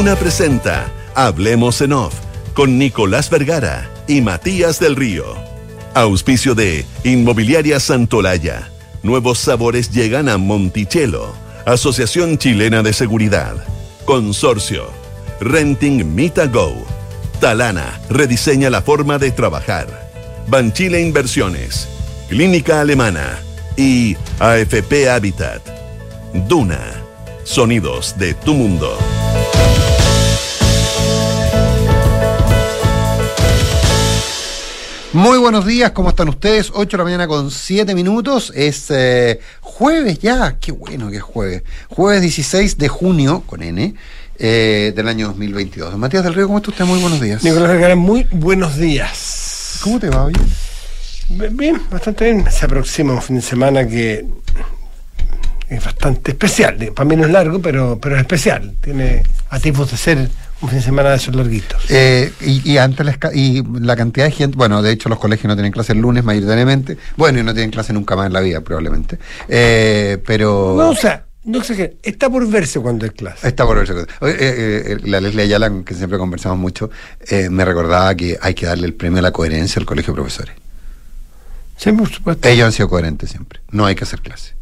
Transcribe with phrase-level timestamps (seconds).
[0.00, 2.14] Duna presenta Hablemos en Off
[2.54, 5.26] con Nicolás Vergara y Matías del Río.
[5.92, 8.70] Auspicio de Inmobiliaria Santolaya.
[9.02, 11.34] Nuevos sabores llegan a Monticello.
[11.66, 13.62] Asociación Chilena de Seguridad.
[14.06, 14.86] Consorcio.
[15.38, 16.72] Renting Mita Go.
[17.38, 20.10] Talana rediseña la forma de trabajar.
[20.46, 21.86] Banchile Inversiones.
[22.30, 23.38] Clínica Alemana.
[23.76, 25.60] Y AFP Habitat.
[26.48, 26.80] Duna.
[27.44, 28.96] Sonidos de tu mundo.
[35.12, 36.70] Muy buenos días, ¿cómo están ustedes?
[36.72, 38.52] 8 de la mañana con 7 minutos.
[38.54, 41.64] Es eh, jueves ya, qué bueno que es jueves.
[41.88, 43.92] Jueves 16 de junio, con N,
[44.38, 45.98] eh, del año 2022.
[45.98, 46.84] Matías del Río, ¿cómo está usted?
[46.84, 47.42] Muy buenos días.
[47.42, 49.80] Nicolás Vergara, muy buenos días.
[49.82, 50.34] ¿Cómo te va hoy?
[51.28, 52.48] Bien, bastante bien.
[52.48, 54.24] Se aproxima un fin de semana que
[55.68, 56.76] es bastante especial.
[56.94, 58.76] Para mí no es largo, pero, pero es especial.
[58.80, 60.30] Tiene atisbos de ser
[60.60, 61.84] un fin de semana de esos larguitos.
[61.88, 65.48] Eh, y, y antes la, y la cantidad de gente, bueno, de hecho los colegios
[65.48, 68.40] no tienen clase el lunes mayoritariamente, bueno, y no tienen clase nunca más en la
[68.40, 70.74] vida probablemente, eh, pero...
[70.76, 73.48] No, o sea, no exagero, está por verse cuando es clase.
[73.48, 73.94] Está por verse.
[74.20, 76.90] Oye, eh, eh, la Leslie Ayala, con que siempre conversamos mucho,
[77.28, 80.20] eh, me recordaba que hay que darle el premio a la coherencia al colegio de
[80.20, 80.54] profesores.
[81.78, 82.46] Sí, por supuesto.
[82.46, 84.52] Ellos han sido coherentes siempre, no hay que hacer clase.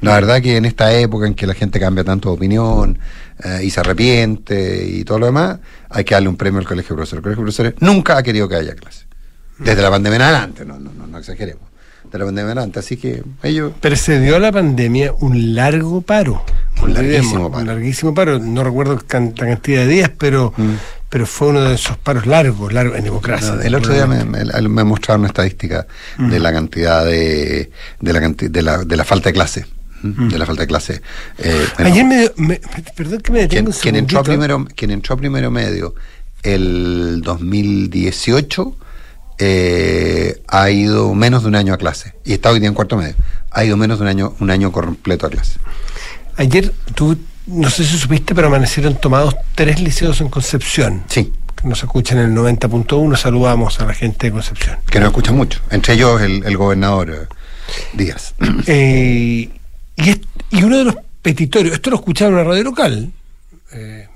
[0.00, 2.98] La verdad que en esta época en que la gente cambia tanto de opinión
[3.44, 5.58] eh, y se arrepiente y todo lo demás,
[5.90, 7.18] hay que darle un premio al colegio de profesores.
[7.18, 9.04] El colegio de profesores nunca ha querido que haya clase.
[9.58, 11.64] Desde la pandemia en adelante, no, no, no, no exageremos.
[12.10, 13.72] De la pandemia en adelante, así que ellos...
[13.80, 16.44] Precedió a la pandemia un largo paro.
[16.82, 17.60] Un larguísimo paro.
[17.60, 18.38] Un larguísimo paro.
[18.38, 20.70] No recuerdo la cantidad de días, pero, Mm.
[21.10, 23.52] pero fue uno de esos paros largos, largos en democracia.
[23.52, 25.86] No, el otro día me, me, me mostraron una estadística
[26.18, 27.70] de la cantidad de,
[28.00, 29.66] de, la, de, la, de la falta de clase.
[30.02, 31.02] De la falta de clase.
[31.38, 32.60] Eh, bueno, Ayer me,
[32.96, 35.94] Perdón que me quien, detenga un quien entró primero, quien entró primero medio
[36.42, 38.76] el 2018
[39.38, 42.14] eh, ha ido menos de un año a clase.
[42.24, 43.14] Y está hoy día en cuarto medio.
[43.50, 45.58] Ha ido menos de un año, un año completo a clase.
[46.36, 51.04] Ayer tú, no sé si supiste, pero amanecieron tomados tres liceos en Concepción.
[51.08, 53.16] Sí, Que nos escuchan en el 90.1.
[53.16, 54.78] Saludamos a la gente de Concepción.
[54.90, 55.60] que no escuchan mucho.
[55.70, 57.34] Entre ellos el, el gobernador eh,
[57.94, 58.34] Díaz.
[58.66, 59.48] Eh,
[60.04, 63.12] y, es- y uno de los petitorios, esto lo escuchaba en una radio local.
[63.72, 64.08] eh,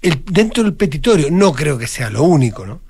[0.00, 2.80] el, dentro del petitorio, no creo que sea lo único, ¿no?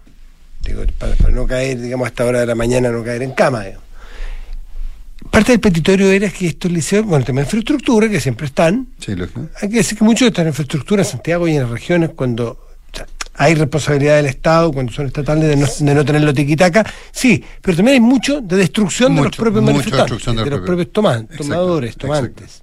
[0.62, 3.32] Digo, para, para no caer, digamos, a esta hora de la mañana, no caer en
[3.32, 3.62] cama.
[3.64, 3.84] digamos.
[5.30, 8.88] Parte del petitorio era que estos liceos, bueno, el tema de infraestructura, que siempre están,
[8.98, 12.10] Sí, hay que decir que mucho de esta infraestructura en Santiago y en las regiones,
[12.14, 12.67] cuando
[13.40, 17.76] hay responsabilidad del Estado, cuando son estatales, de no, de no tenerlo tiquitaca, sí, pero
[17.76, 21.90] también hay mucho de destrucción de los propios manifestantes, de, de los propios- toman- tomadores,
[21.94, 22.06] exacto.
[22.14, 22.62] tomantes.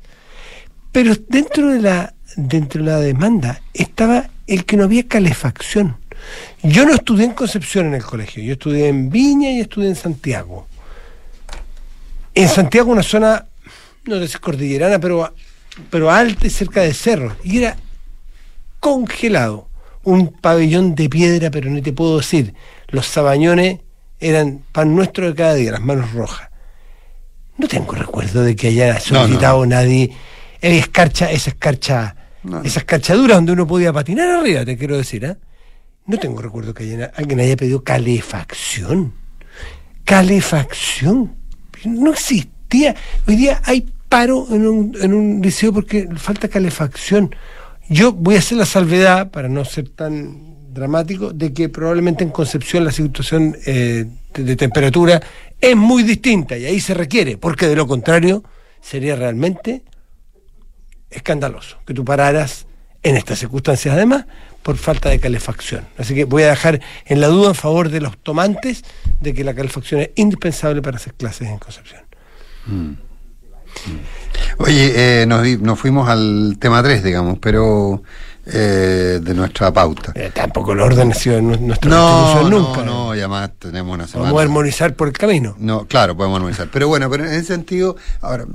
[0.91, 5.95] Pero dentro de la dentro de la demanda estaba el que no había calefacción.
[6.63, 9.95] Yo no estudié en Concepción en el colegio, yo estudié en Viña y estudié en
[9.95, 10.67] Santiago.
[12.33, 13.45] En Santiago una zona,
[14.05, 15.33] no sé si cordillerana, pero,
[15.89, 17.33] pero alta y cerca de cerros.
[17.43, 17.77] Y era
[18.81, 19.69] congelado.
[20.05, 22.53] Un pabellón de piedra, pero ni te puedo decir.
[22.87, 23.79] Los sabañones
[24.19, 26.49] eran pan nuestro de cada día, las manos rojas.
[27.57, 30.11] No tengo recuerdo de que haya solicitado nadie.
[30.61, 32.63] Escarcha, esa escarcha, No, no.
[32.63, 35.37] esa escarchadura donde uno podía patinar arriba, te quiero decir, ¿ah?
[36.07, 39.13] No tengo recuerdo que haya- alguien haya pedido calefacción.
[40.05, 41.35] Calefacción.
[41.85, 42.95] No existía.
[43.27, 47.35] Hoy día hay paro en un, en un liceo porque falta calefacción.
[47.87, 52.31] Yo voy a hacer la salvedad, para no ser tan dramático, de que probablemente en
[52.31, 55.21] Concepción la situación eh, de, temperatura
[55.61, 58.43] es muy distinta y ahí se requiere, porque de lo contrario
[58.81, 59.83] sería realmente
[61.09, 62.65] escandaloso que tú pararas
[63.03, 64.25] en estas circunstancias además
[64.63, 65.85] por falta de calefacción.
[65.97, 68.83] Así que voy a dejar en la duda en favor de los tomantes
[69.21, 72.01] de que la calefacción es indispensable para hacer clases en Concepción.
[74.57, 78.01] Oye, eh, nos, nos fuimos al tema 3, digamos, pero
[78.45, 80.11] eh, de nuestra pauta.
[80.15, 82.83] Eh, tampoco el orden ha sido nuestra No, constitución no, nunca.
[82.83, 84.29] no, y además tenemos una semana.
[84.29, 85.55] Vamos a armonizar por el camino.
[85.59, 86.69] No, claro, podemos armonizar.
[86.71, 88.45] Pero bueno, pero en ese sentido, ahora,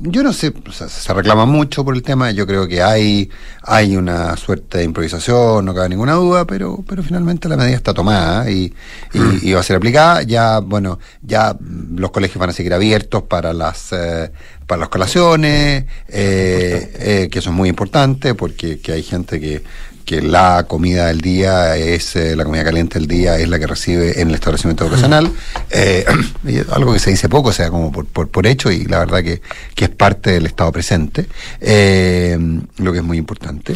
[0.00, 3.28] yo no sé, o sea, se reclama mucho por el tema, yo creo que hay,
[3.62, 7.92] hay una suerte de improvisación, no cabe ninguna duda, pero, pero finalmente la medida está
[7.92, 8.72] tomada y,
[9.12, 10.22] y- y va a ser aplicada.
[10.22, 14.30] Ya, bueno, ya mm, los colegios van a seguir abiertos para las eh,
[14.68, 19.62] para las colaciones, eh, eh, que eso es muy importante, porque que hay gente que
[20.08, 23.66] que la comida del día es eh, la comida caliente del día es la que
[23.66, 25.30] recibe en el establecimiento educacional
[25.70, 26.06] Eh,
[26.72, 29.22] algo que se dice poco o sea como por, por, por hecho y la verdad
[29.22, 29.42] que,
[29.74, 31.26] que es parte del estado presente
[31.60, 32.38] eh,
[32.78, 33.74] lo que es muy importante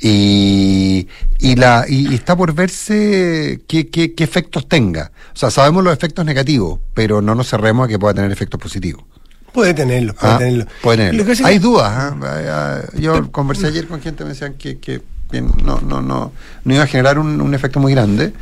[0.00, 1.06] Y,
[1.38, 5.10] y, la, y, está por verse qué, qué, qué, efectos tenga.
[5.34, 8.60] O sea, sabemos los efectos negativos, pero no nos cerremos a que pueda tener efectos
[8.60, 9.02] positivos.
[9.58, 10.66] Puede tenerlo, puede Ah, tenerlo.
[10.82, 11.18] puede tenerlo.
[11.24, 11.92] Lo que Hay que- dudas.
[11.92, 12.82] ¿ah?
[12.96, 16.32] Yo conversé ayer con gente que me decían que, que bien, no, no, no,
[16.64, 18.32] no iba a generar un, un efecto muy grande.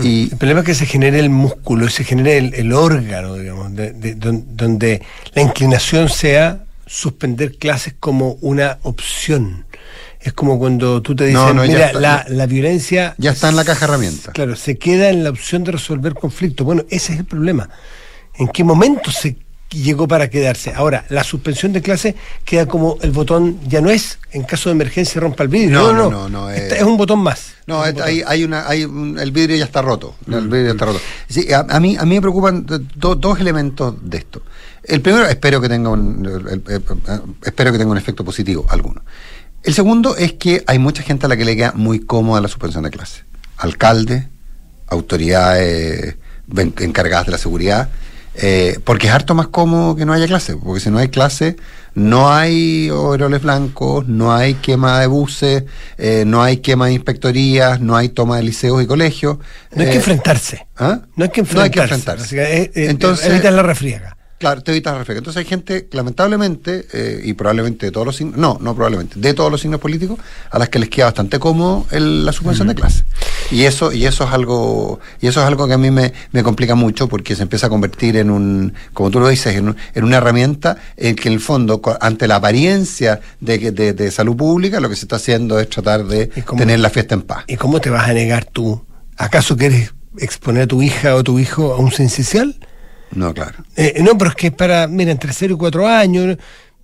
[0.00, 3.74] Y, El problema es que se genere el músculo, se genere el, el órgano, digamos,
[3.74, 5.02] de- de- don- donde
[5.34, 9.66] la inclinación sea suspender clases como una opción.
[10.20, 13.14] Es como cuando tú te dicen, No, no, mira, está, la, la violencia...
[13.18, 14.34] ya está en la caja de herramientas.
[14.34, 16.64] Claro, se queda en la opción de resolver conflictos.
[16.64, 17.68] Bueno, ese es el problema.
[18.34, 19.36] ¿En qué momento se
[19.70, 20.72] llegó para quedarse?
[20.74, 24.74] Ahora, la suspensión de clase queda como el botón, ya no es en caso de
[24.74, 25.70] emergencia rompa el vidrio.
[25.78, 26.78] No, No, no, no, no, no, Esta eh.
[26.78, 27.54] es un botón más.
[27.66, 28.08] No, Es es- botón.
[28.08, 30.14] hay, hay una, hay un- el vidrio ya está roto.
[30.26, 31.00] El vidrio ya está roto.
[31.28, 34.42] Sí, a, a mí, a mí me preocupan do- dos elementos de esto.
[34.84, 36.82] El primero, espero que tenga un, el- el- el-
[37.44, 39.02] espero que tenga un efecto positivo alguno.
[39.62, 42.48] El segundo es que hay mucha gente a la que le queda muy cómoda la
[42.48, 43.24] suspensión de clase.
[43.58, 44.26] Alcaldes,
[44.86, 46.16] autoridades
[46.78, 47.88] encargadas de la seguridad,
[48.34, 51.56] eh, porque es harto más cómodo que no haya clase, porque si no hay clase,
[51.94, 55.64] no hay overoles blancos, no hay quema de buses,
[55.96, 59.38] eh, no hay quema de inspectorías, no hay toma de liceos y colegios.
[59.74, 60.66] No hay Eh, que enfrentarse.
[60.76, 61.00] ¿ah?
[61.16, 62.36] No hay que No hay que enfrentarse.
[62.36, 62.36] enfrentarse.
[62.36, 64.16] Que, eh, eh, Entonces- evitas la refriega.
[64.38, 65.18] Claro, te evitas reflexión.
[65.18, 69.34] Entonces hay gente, lamentablemente, eh, y probablemente de todos los signos, no, no probablemente, de
[69.34, 70.18] todos los signos políticos,
[70.50, 73.04] a las que les queda bastante cómodo el- la suspensión de clase.
[73.50, 76.44] Y eso, y eso es algo, y eso es algo que a mí me, me
[76.44, 79.76] complica mucho porque se empieza a convertir en un, como tú lo dices, en, un-
[79.94, 84.36] en una herramienta en que en el fondo, ante la apariencia de, de, de salud
[84.36, 87.42] pública, lo que se está haciendo es tratar de tener la fiesta en paz.
[87.48, 88.84] ¿Y cómo te vas a negar tú?
[89.16, 92.54] ¿Acaso quieres exponer a tu hija o tu hijo a un ciencial?
[93.12, 93.64] No, claro.
[93.76, 96.36] Eh, no, pero es que es para, mira, entre 0 y 4 años.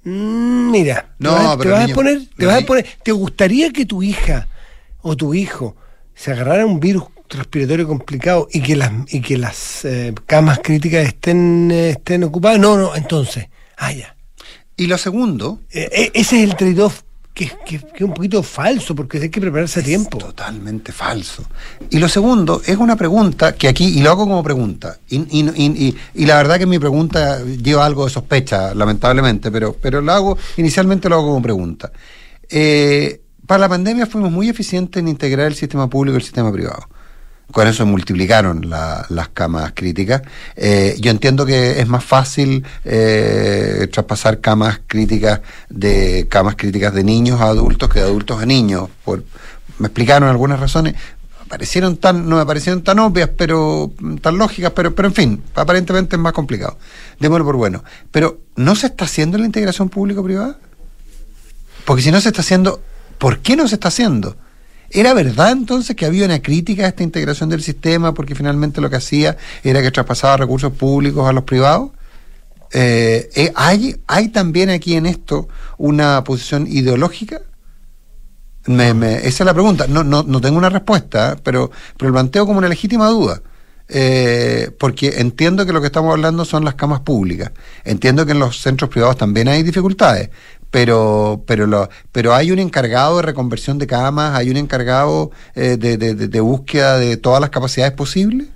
[0.04, 3.70] mm, mira, No, te vas, te pero a poner, te vas a poner, ¿te gustaría
[3.70, 4.48] que tu hija
[5.02, 5.76] o tu hijo
[6.14, 11.06] se agarrara un virus respiratorio complicado y que las y que las eh, camas críticas
[11.06, 12.58] estén eh, estén ocupadas?
[12.58, 14.14] No, no, entonces, ah ya.
[14.76, 17.02] Y lo segundo, eh, ese es el trade-off
[17.34, 20.18] que, que- que es un poquito falso porque hay que prepararse a tiempo.
[20.18, 21.44] Totalmente falso.
[21.90, 25.50] Y lo segundo es una pregunta que aquí, y lo hago como pregunta, y, y-
[25.56, 30.00] y- y- y la verdad que mi pregunta lleva algo de sospecha, lamentablemente, pero, pero
[30.00, 31.90] lo hago, inicialmente lo hago como pregunta.
[32.48, 36.52] Eh, para la pandemia fuimos muy eficientes en integrar el sistema público y el sistema
[36.52, 36.88] privado.
[37.52, 40.22] Con eso multiplicaron la- las camas críticas.
[40.56, 47.04] Eh, yo entiendo que es más fácil eh, traspasar camas críticas de camas críticas de
[47.04, 48.88] niños a adultos que de adultos a niños.
[49.04, 49.24] Por,
[49.78, 50.94] me explicaron algunas razones.
[51.48, 53.92] Parecieron tan, no me parecieron tan obvias, pero
[54.22, 56.78] tan lógicas, pero, pero en fin, aparentemente es más complicado.
[57.20, 57.84] Démoslo por bueno.
[58.10, 60.58] Pero ¿no se está haciendo la integración público-privada?
[61.84, 62.82] Porque si no se está haciendo,
[63.18, 64.36] ¿por qué no se está haciendo?
[64.94, 68.88] ¿Era verdad entonces que había una crítica a esta integración del sistema porque finalmente lo
[68.88, 71.90] que hacía era que traspasaba recursos públicos a los privados?
[72.72, 75.48] Eh, eh, ¿hay, ¿Hay también aquí en esto
[75.78, 77.40] una posición ideológica?
[78.66, 79.86] Me- me- esa es la pregunta.
[79.88, 83.42] No, no, no tengo una respuesta, pero, pero lo planteo como una legítima duda.
[83.88, 87.52] Eh, porque entiendo que lo que estamos hablando son las camas públicas.
[87.84, 90.30] Entiendo que en los centros privados también hay dificultades,
[90.70, 95.76] pero, pero, lo, pero hay un encargado de reconversión de camas, hay un encargado eh,
[95.78, 98.48] de, de- de- de búsqueda de todas las capacidades posibles.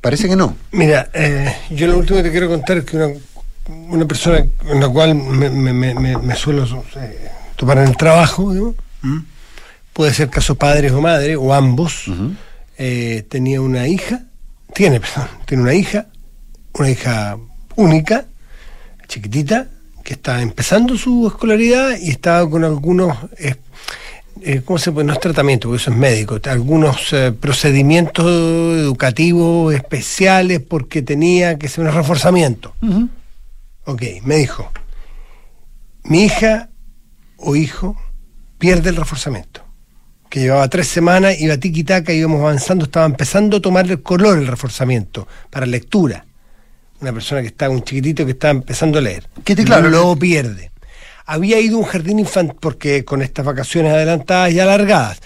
[0.00, 0.56] Parece que no.
[0.72, 3.08] Mira, eh, yo lo último que te quiero contar es que una,
[3.88, 6.64] una persona con la cual me, me- me- me- suelo
[6.96, 8.74] eh, topar en el trabajo, digamos,
[9.92, 12.04] puede ser caso padres o madre, o ambos,
[12.78, 14.24] eh, tenía una hija,
[14.76, 16.06] tiene, perdón, tiene una hija,
[16.74, 17.38] una hija
[17.76, 18.26] única,
[19.08, 19.68] chiquitita,
[20.04, 23.16] que está empezando su escolaridad y estaba con algunos...
[23.38, 23.56] eh,
[24.42, 25.06] eh, ¿cómo se puede?
[25.06, 31.68] No es tratamiento, porque eso es médico, algunos eh, procedimientos educativos especiales porque tenía que
[31.68, 32.74] ser un reforzamiento.
[33.86, 34.70] Ok, me dijo,
[36.04, 36.68] mi hija
[37.38, 37.96] o hijo
[38.58, 39.64] pierde el reforzamiento,
[40.36, 44.46] que llevaba tres semanas, iba tiki-taka, íbamos avanzando, estaba empezando a tomar el color el
[44.46, 46.26] reforzamiento para lectura.
[47.00, 49.30] Una persona que estaba, un chiquitito que estaba empezando a leer.
[49.64, 50.70] Claro, lo que- pierde.
[51.24, 55.22] Había ido a un jardín infantil, porque con estas vacaciones adelantadas y alargadas,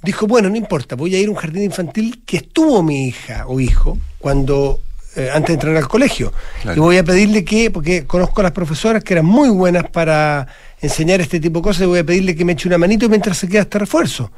[0.00, 3.48] dijo, bueno, no importa, voy a ir a un jardín infantil que estuvo mi hija
[3.48, 4.78] o hijo cuando
[5.16, 6.32] eh, antes de entrar al colegio.
[6.62, 6.76] Claro.
[6.76, 10.46] Y voy a pedirle que, porque conozco a las profesoras que eran muy buenas para
[10.80, 13.38] enseñar este tipo de cosas, y voy a pedirle que me eche una manito mientras
[13.38, 14.30] se queda este refuerzo.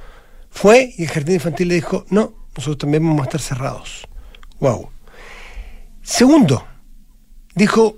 [0.55, 4.07] Fue y el jardín infantil le dijo, no, nosotros también vamos a estar cerrados.
[4.61, 4.89] Wow.
[6.01, 6.65] Segundo,
[7.55, 7.97] dijo,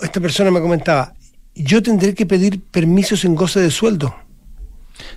[0.00, 1.14] esta persona me comentaba,
[1.54, 4.16] yo tendré que pedir permisos en goce de sueldo.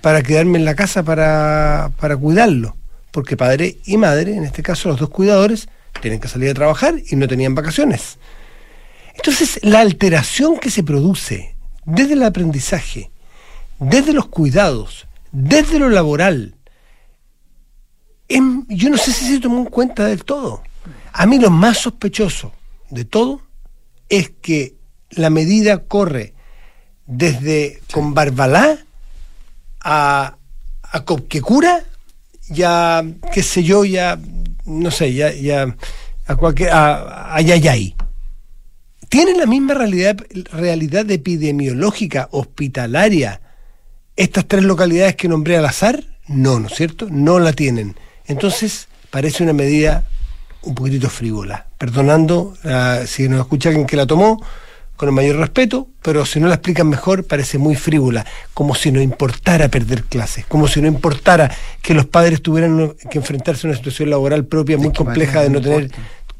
[0.00, 2.76] para quedarme en la casa para, para cuidarlo.
[3.10, 5.68] Porque padre y madre, en este caso los dos cuidadores,
[6.00, 8.18] tienen que salir a trabajar y no tenían vacaciones.
[9.16, 13.10] Entonces, la alteración que se produce desde el aprendizaje,
[13.78, 16.54] desde los cuidados, desde lo laboral,
[18.68, 20.62] yo no sé si se tomó en cuenta del todo.
[21.12, 22.52] A mí lo más sospechoso
[22.90, 23.42] de todo
[24.08, 24.74] es que
[25.10, 26.34] la medida corre
[27.06, 28.78] desde con Barbalá
[29.80, 30.36] a,
[30.82, 31.84] a Copquecura,
[32.48, 34.18] ya, qué sé yo, ya,
[34.64, 35.76] no sé, ya, ya,
[36.26, 37.94] a cualquier, a, a Yayay.
[39.08, 40.16] ¿Tienen la misma realidad,
[40.52, 43.42] realidad epidemiológica, hospitalaria,
[44.16, 46.02] estas tres localidades que nombré al azar?
[46.28, 47.08] No, ¿no es cierto?
[47.10, 47.96] No la tienen.
[48.26, 50.04] Entonces, parece una medida
[50.62, 51.66] un poquitito frívola.
[51.78, 52.54] Perdonando
[53.06, 54.40] si nos escucha alguien que la tomó,
[54.96, 58.24] con el mayor respeto, pero si no la explican mejor, parece muy frívola,
[58.54, 61.50] como si no importara perder clases, como si no importara
[61.80, 65.60] que los padres tuvieran que enfrentarse a una situación laboral propia muy compleja de no
[65.60, 65.90] tener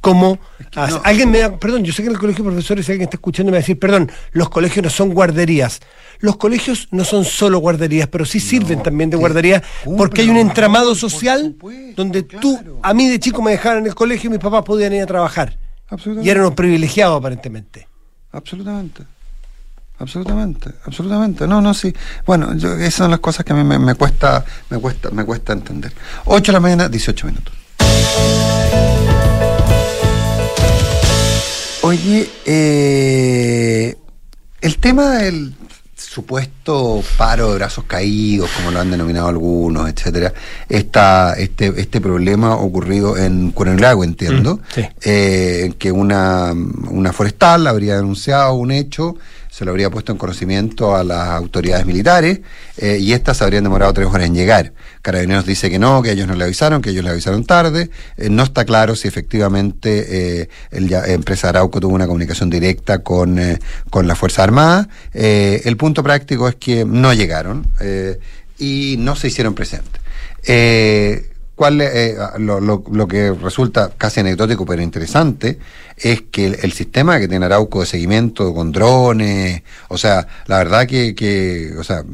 [0.03, 0.39] cómo
[0.77, 1.01] no.
[1.05, 3.17] alguien me da, perdón, yo sé que en el colegio de profesores si alguien está
[3.17, 5.81] escuchando me va a decir, perdón, los colegios no son guarderías.
[6.19, 9.63] Los colegios no son solo guarderías, pero sí sirven no, también de guarderías
[9.97, 11.57] porque hay un entramado social
[11.97, 12.41] donde claro.
[12.41, 15.03] tú, a mí de chico me dejaban en el colegio y mis papás podían ir
[15.03, 15.57] a trabajar.
[16.23, 17.87] Y eran los privilegiados aparentemente.
[18.33, 19.05] Absolutamente.
[19.99, 21.47] Absolutamente, absolutamente.
[21.47, 21.95] No, no, sí.
[22.27, 25.25] Bueno, yo, esas son las cosas que a mí me, me, cuesta, me cuesta, me
[25.25, 25.93] cuesta entender.
[26.25, 27.55] 8 de la mañana, 18 minutos.
[31.83, 33.97] Oye, eh,
[34.61, 35.53] el tema del
[35.97, 40.33] supuesto paro de brazos caídos, como lo han denominado algunos, etcétera,
[40.69, 44.89] esta, este, este problema ocurrido en Cuernavaca, entiendo, mm, sí.
[45.03, 49.17] eh, que una, una forestal habría denunciado un hecho
[49.53, 52.41] se lo habría puesto en conocimiento a las autoridades militares
[52.79, 54.73] eh, y estas habrían demorado tres horas en llegar.
[55.03, 57.91] Carabineros dice que no, que ellos no le avisaron, que ellos le avisaron tarde.
[58.17, 63.01] Eh, no está claro si efectivamente eh, el ya, empresa Arauco tuvo una comunicación directa
[63.01, 63.59] con, eh,
[63.91, 64.89] con la Fuerza Armada.
[65.13, 67.67] Eh, el punto práctico es que no llegaron
[68.59, 70.01] y no se hicieron presentes.
[71.55, 75.59] Cuál, eh, lo, lo, lo, que resulta casi anecdótico pero interesante
[75.97, 80.59] es que el, el, sistema que tiene Arauco de seguimiento con drones, o sea, la
[80.59, 82.05] verdad que, que o sea,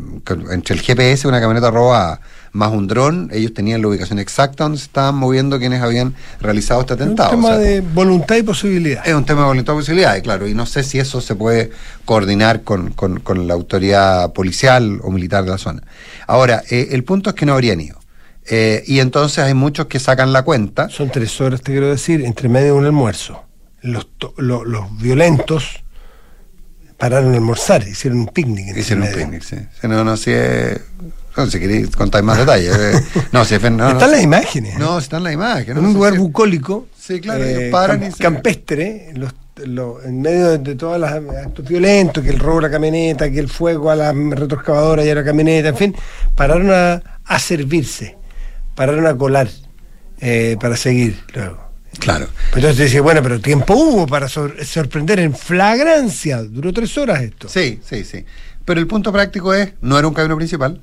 [0.50, 2.20] entre el GPS una camioneta robada
[2.52, 6.80] más un dron, ellos tenían la ubicación exacta donde se estaban moviendo quienes habían realizado
[6.80, 7.30] este atentado.
[7.30, 9.06] Es un tema o sea, de voluntad y posibilidad.
[9.06, 11.70] Es un tema de voluntad y posibilidad, claro, y no sé si eso se puede
[12.04, 15.82] coordinar con, con, con la autoridad policial o militar de la zona.
[16.26, 17.97] Ahora, eh, el punto es que no habrían ido.
[18.50, 20.88] Eh, y entonces hay muchos que sacan la cuenta.
[20.88, 23.44] Son tres horas, te quiero decir, entre medio de un almuerzo.
[23.82, 25.84] Los, lo, los violentos
[26.96, 28.76] pararon a almorzar, hicieron un picnic.
[28.76, 29.56] Hicieron un picnic, sí.
[29.82, 30.80] No, no, si es...
[31.36, 32.76] No, si queréis contar más detalles.
[32.76, 33.04] Eh.
[33.32, 34.76] No, si, no, no, están las imágenes.
[34.76, 35.76] No, están las imágenes.
[35.76, 36.88] En un lugar si bucólico.
[36.98, 39.32] Sí, claro, eh, paran camp, y campestre, los,
[39.64, 43.30] lo, en medio de, de todos los actos violentos, que el robo a la camioneta,
[43.30, 45.96] que el fuego a la retroexcavadora y a la camioneta, en fin,
[46.34, 48.17] pararon a, a servirse
[48.78, 49.48] pararon a colar
[50.20, 51.58] eh, para seguir luego.
[51.98, 52.28] Claro.
[52.54, 56.44] Entonces dice, bueno, pero tiempo hubo para sor sorprender en flagrancia.
[56.44, 57.48] Duró tres horas esto.
[57.48, 58.24] Sí, sí, sí.
[58.64, 60.80] Pero el punto práctico es, no era un camino principal.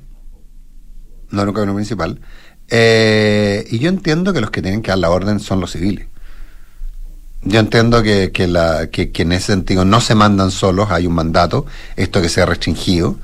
[1.30, 2.20] No era un camino principal.
[2.68, 6.06] Eh, y yo entiendo que los que tienen que dar la orden son los civiles.
[7.46, 11.06] Yo entiendo que, que, la, que, que en ese sentido no se mandan solos, hay
[11.06, 13.16] un mandato, esto que sea restringido.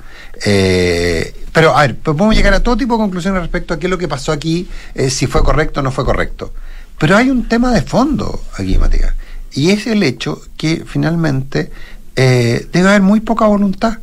[0.45, 3.87] Eh, pero, a ver, pues podemos llegar a todo tipo de conclusiones respecto a qué
[3.87, 6.53] es lo que pasó aquí, eh, si fue correcto o no fue correcto.
[6.97, 9.13] Pero hay un tema de fondo aquí, Matías,
[9.51, 11.69] y es el hecho que finalmente
[12.15, 13.97] eh, debe haber muy poca voluntad,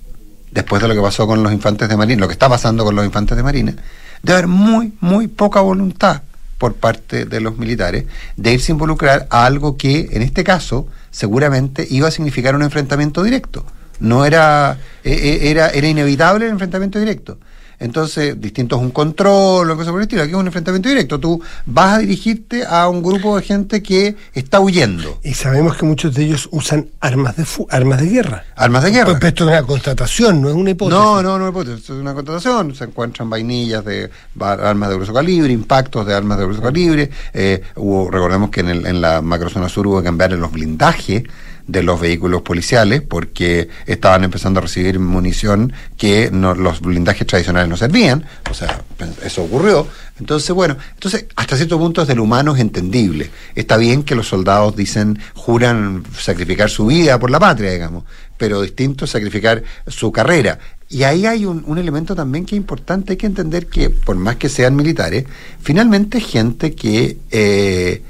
[0.51, 2.95] después de lo que pasó con los infantes de Marina, lo que está pasando con
[2.95, 3.75] los infantes de Marina,
[4.23, 6.23] debe haber muy, muy poca voluntad
[6.61, 8.05] por parte de los militares
[8.37, 12.63] de irse a involucrar a algo que, en este caso, seguramente iba a significar un
[12.63, 13.65] enfrentamiento directo
[14.01, 17.39] no era, era, era inevitable el enfrentamiento directo.
[17.81, 20.23] Entonces, distinto es un control o cosas por el estilo.
[20.23, 21.19] Aquí es un enfrentamiento directo.
[21.19, 25.19] Tú vas a dirigirte a un grupo de gente que está huyendo.
[25.25, 28.45] Y sabemos que muchos de ellos usan armas de armas de guerra.
[28.55, 29.19] Armas de guerra.
[29.19, 31.03] Pues esto es una constatación, no es una hipótesis.
[31.03, 32.75] No, no, no es hipótesis, es una constatación.
[32.75, 37.11] Se encuentran vainillas de armas de grueso calibre, impactos de armas de grueso calibre.
[37.33, 40.53] Eh, hubo, recordemos que en, el, en la macrozona sur hubo que cambiar en los
[40.53, 41.23] blindajes
[41.71, 47.69] de los vehículos policiales porque estaban empezando a recibir munición que no, los blindajes tradicionales
[47.69, 48.83] no servían, o sea,
[49.25, 49.87] eso ocurrió.
[50.19, 53.31] Entonces, bueno, entonces hasta cierto punto desde el humano es entendible.
[53.55, 58.05] Está bien que los soldados dicen, juran sacrificar su vida por la patria, digamos,
[58.37, 60.59] pero distinto sacrificar su carrera.
[60.89, 64.17] y ahí hay un, un, elemento también que es importante, hay que entender que por
[64.17, 65.25] más que sean militares,
[65.63, 68.03] finalmente gente que eh,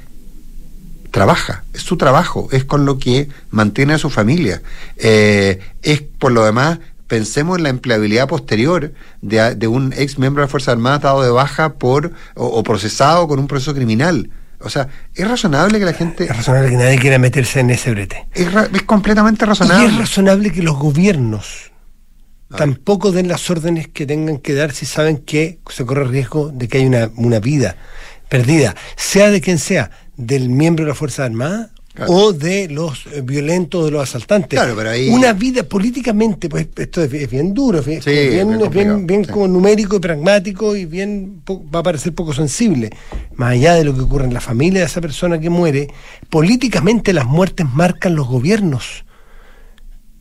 [1.11, 4.61] trabaja, es su trabajo, es con lo que mantiene a su familia,
[4.97, 10.41] eh, es por lo demás pensemos en la empleabilidad posterior de, de, un ex miembro
[10.41, 14.29] de las Fuerzas Armadas dado de baja por o, o, procesado con un proceso criminal.
[14.61, 16.23] O sea, es razonable que la gente...
[16.23, 18.27] Es razonable que nadie quiera meterse en ese brete.
[18.33, 19.87] Es, es completamente razonable.
[19.87, 21.71] Y es razonable que los gobiernos
[22.55, 26.69] tampoco den las órdenes que tengan que dar si saben que se corre riesgo de
[26.69, 27.75] que hay una, una vida
[28.29, 29.91] perdida, sea de quien sea,
[30.21, 32.13] del miembro de la Fuerza Armada Claro.
[32.13, 34.57] o de los violentos, de los asaltantes.
[34.57, 35.09] Claro, pero ahí...
[35.09, 39.25] Una vida políticamente, pues esto es, bien duro, es, Sí, bien, bien es bien, bien
[39.25, 39.31] sí.
[39.31, 42.91] como numérico y pragmático y bien va a parecer poco sensible.
[43.35, 45.89] Más allá de lo que ocurre en la familia de esa persona que muere,
[46.29, 49.03] políticamente las muertes marcan los gobiernos.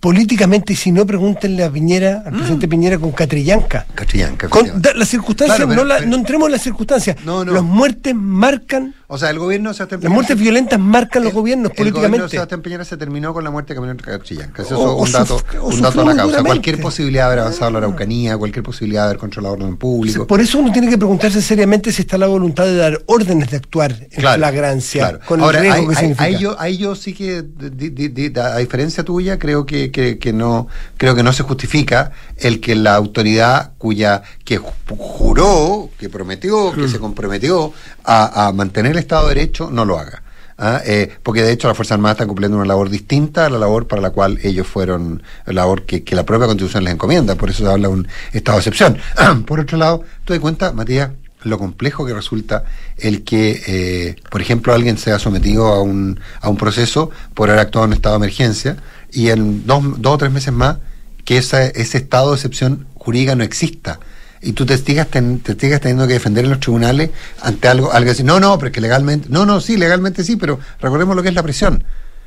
[0.00, 3.86] Políticamente, y si no, pregúntenle a Piñera, al presidente Piñera con Catrillanca.
[3.94, 7.16] Catrillanca, Con, da- las circunstancias, Claro, pero- no, la- pero- no entremos en las circunstancias.
[7.24, 7.52] No, no.
[7.52, 11.76] Las muertes marcan, O sea, el gobierno se las muertes violentas marcan los gobiernos El
[11.76, 12.28] gobierno de políticamente.
[12.30, 14.62] Sebastián Piñera se terminó con la muerte de Camilo Catrillanca.
[14.62, 16.44] Eso O- es un dato, un dato a la causa.
[16.44, 20.28] Cualquier posibilidad de haber avanzado la Araucanía, cualquier posibilidad de haber controlado el orden público.
[20.28, 23.56] Por eso uno tiene que preguntarse seriamente si está la voluntad de dar órdenes de
[23.56, 25.20] actuar en Claro, flagrancia, claro.
[25.26, 26.24] con Ahora, el riesgo que significa.
[26.24, 30.18] ahí yo, ahí yo sí que, di- di- di- a diferencia tuya, creo que, que,
[30.18, 35.90] que no creo que no se justifica el que la autoridad cuya que ju- juró,
[35.98, 37.72] que prometió, que se comprometió
[38.04, 40.22] a, a mantener Estado de Derecho, no lo haga.
[40.58, 40.80] ¿ah?
[40.84, 43.86] Eh, porque de hecho las Fuerzas Armadas están cumpliendo una labor distinta a la labor
[43.86, 47.64] para la cual ellos fueron, la labor que, la propia Constitución les encomienda, por eso
[47.64, 48.98] se habla de un estado de excepción.
[49.46, 51.10] por otro lado, tú te cuenta, Matías,
[51.42, 52.64] lo complejo que resulta
[52.98, 57.60] el que, eh, por ejemplo, alguien sea sometido a un, a un proceso por haber
[57.60, 58.76] actuado en estado de emergencia
[59.10, 60.76] y en dos, dos o tres meses más
[61.24, 64.00] que esa- ese estado de excepción jurídica no exista.
[64.42, 67.10] Y tú te sigas, ten- te sigas teniendo que defender en los tribunales
[67.42, 68.22] ante algo, algo así.
[68.24, 71.28] No, no, pero es que legalmente, no, no, sí, legalmente sí, pero recordemos lo que
[71.28, 71.84] es la prisión.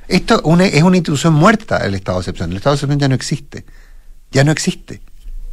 [0.08, 2.52] Esto una- es una institución muerta, el estado de excepción.
[2.52, 3.66] El estado de excepción ya no existe.
[4.32, 5.02] Ya no existe.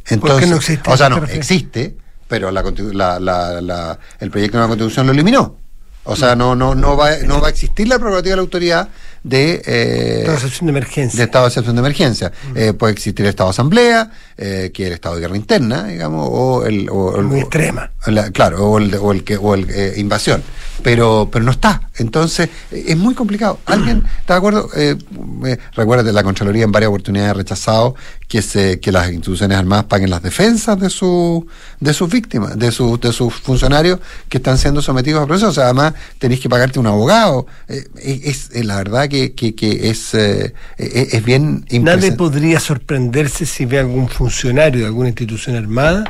[0.07, 0.89] Entonces, no existe?
[0.91, 1.95] O sea, ¿A qué no, existe,
[2.27, 2.61] pero la,
[2.93, 5.57] la- la- la- el proyecto de la constitución lo eliminó.
[6.03, 8.89] O sea, no, no, no, va, no va a existir la prerrogativa de la autoridad
[9.23, 11.17] de, eh, Estado de excepción de emergencia.
[11.17, 12.31] de estado de excepción de emergencia.
[12.55, 15.83] Eh, puede existir el estado de asamblea, eh, que es el estado de guerra interna,
[15.85, 16.89] digamos, o el...
[16.89, 17.91] O, el- Muy o- extrema.
[18.07, 20.41] la- claro, o el, o el que o el eh, invasión.
[20.83, 21.89] Pero, pero no está.
[21.97, 23.59] Entonces, es muy complicado.
[23.65, 24.69] ¿Alguien está de acuerdo?
[24.75, 24.97] Eh,
[25.45, 27.95] eh, recuérdate, la Contraloría en varias oportunidades ha rechazado
[28.27, 31.45] que se, que las instituciones armadas paguen las defensas de su,
[31.79, 35.49] de sus víctimas, de sus, de sus funcionarios que están siendo sometidos a procesos.
[35.49, 37.45] O sea, además tenéis que pagarte un abogado.
[37.67, 42.59] Eh, es, es la verdad que, que, que es, eh, es, es bien Nadie podría
[42.59, 46.05] sorprenderse si ve algún funcionario de alguna institución armada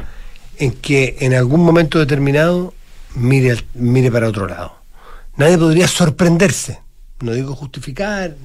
[0.58, 2.74] en que en algún momento determinado
[3.16, 4.74] mire, mire para otro lado.
[5.38, 6.80] Nadie podría sorprenderse,
[7.22, 8.36] no digo justificar,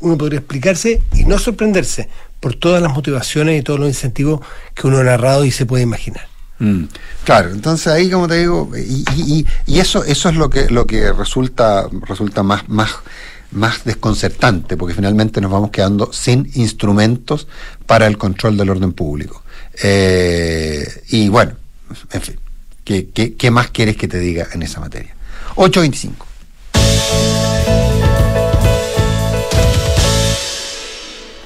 [0.00, 2.08] uno podría explicarse y no sorprenderse
[2.40, 4.40] por todas las motivaciones y todos los incentivos
[4.74, 6.26] que uno ha narrado y se puede imaginar.
[6.58, 6.84] Mm,
[7.24, 10.86] Claro, entonces ahí como te digo, y- y- y eso, eso es lo que, lo
[10.86, 12.90] que resulta, resulta más, más,
[13.50, 17.46] más desconcertante, porque finalmente nos vamos quedando sin instrumentos
[17.86, 19.42] para el control del orden público.
[19.82, 21.52] Eh, y bueno,
[22.12, 22.36] en fin,
[22.84, 25.14] ¿qué, qué, qué más quieres que te diga en esa materia?
[25.56, 26.26] 825.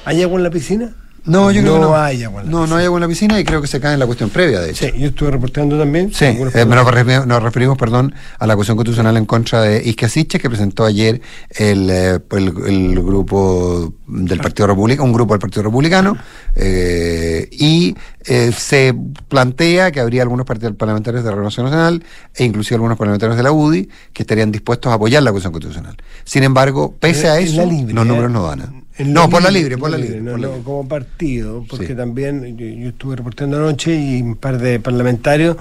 [0.04, 0.94] ¿Hay agua en la piscina?
[1.24, 1.94] No, yo creo que no.
[1.96, 2.78] hay agua en la No, no piscina.
[2.78, 4.70] hay agua en la piscina y creo que se cae en la cuestión previa, de
[4.70, 4.86] hecho.
[4.86, 6.10] Sí, yo estuve reportando también.
[6.14, 6.34] Sí, eh,
[6.66, 10.48] nos, referimos, nos referimos, perdón, a la acusación constitucional en contra de Isca Siche que
[10.48, 11.20] presentó ayer
[11.50, 16.16] el, eh, el, el grupo del Partido Republicano, un grupo del Partido Republicano,
[16.56, 18.94] eh, y eh, se
[19.28, 23.42] plantea que habría algunos partidos parlamentarios de la Renovación Nacional e inclusive algunos parlamentarios de
[23.42, 25.96] la UDI que estarían dispuestos a apoyar la acusación constitucional.
[26.24, 28.08] Sin embargo, pese a En eso, libre, los ¿eh?
[28.08, 28.84] números no dan.
[29.00, 30.20] No, por la libre, por la libre.
[30.20, 30.64] no, por la no, libre.
[30.64, 31.94] como partido, porque Sí.
[31.94, 35.56] también yo, yo estuve reportando anoche y un par de parlamentarios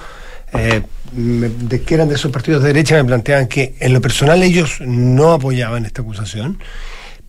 [0.53, 0.81] eh,
[1.13, 4.41] me- de que eran de esos partidos de derecha me planteaban que en lo personal
[4.43, 6.57] ellos no apoyaban esta acusación,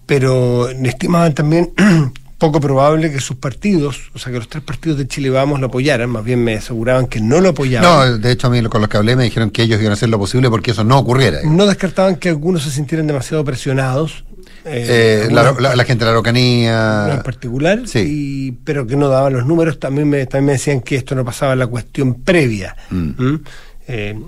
[0.06, 1.70] pero estimaban también
[2.38, 5.66] poco probable que sus partidos, o sea, que los tres partidos de Chile Vamos lo
[5.66, 7.88] apoyaran, más bien me aseguraban que no lo apoyaban.
[8.12, 9.94] No, de hecho a mí con los que hablé me dijeron que ellos iban a
[9.94, 11.40] hacer lo posible porque eso no ocurriera.
[11.44, 14.24] No descartaban que algunos se sintieran demasiado presionados.
[14.64, 17.14] Eh, la, algunos la- la gente de la Araucanía.
[17.14, 17.98] en particular, Sí.
[18.06, 19.80] y- pero que no daban los números.
[19.80, 22.76] También me, también me decían que esto no pasaba en la cuestión previa.
[22.90, 23.10] Mm.
[23.18, 23.40] ¿Mm?
[23.88, 24.18] Eh,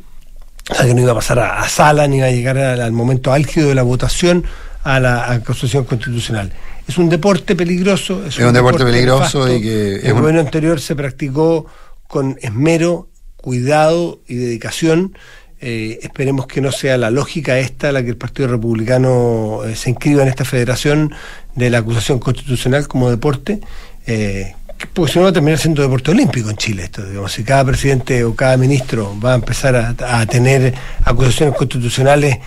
[0.70, 2.80] o sea, que no iba a pasar a, a sala, ni iba a llegar al,
[2.80, 4.44] al momento álgido de la votación
[4.82, 6.52] a la a la Constitución Constitucional.
[6.90, 8.26] Es un deporte peligroso.
[8.26, 9.94] Es, un, deporte, peligroso y que...
[10.02, 11.66] El gobierno anterior se practicó
[12.08, 15.16] con esmero, cuidado y dedicación.
[15.60, 19.90] Eh, esperemos que no sea la lógica esta la que el Partido Republicano eh, se
[19.90, 21.14] inscriba en esta federación
[21.54, 23.60] de la acusación constitucional como deporte.
[24.08, 24.52] Eh,
[24.92, 27.64] porque si no va a terminar siendo deporte olímpico en Chile esto, digamos, si cada
[27.64, 30.74] presidente o cada ministro va a empezar a, tener
[31.04, 32.38] acusaciones constitucionales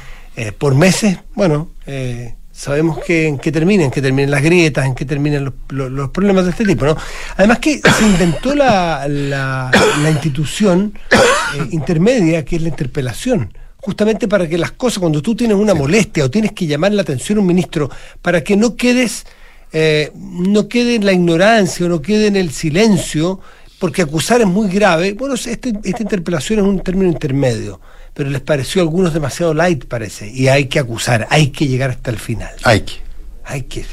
[0.57, 1.69] por meses, bueno,
[2.53, 6.45] sabemos que, en qué terminan, en qué terminan las grietas, en qué terminan los, problemas
[6.45, 6.95] de este tipo, ¿no?
[7.35, 9.71] Además que se inventó la, la,
[10.09, 15.57] institución eh, intermedia, que es la interpelación, justamente para que las cosas, cuando tú tienes
[15.57, 17.89] una molestia o tienes que llamar la atención a un ministro,
[18.21, 19.25] para que no quedes,
[19.73, 23.39] eh, no quede en la ignorancia o no quede en el silencio,
[23.79, 25.13] porque acusar es muy grave.
[25.13, 27.81] Bueno, este, esta interpelación es un término intermedio
[28.13, 31.89] pero les pareció a algunos demasiado light, parece, y hay que acusar, hay que llegar
[31.89, 32.53] hasta el final.
[32.63, 32.93] Hay que.
[33.45, 33.85] Hay que.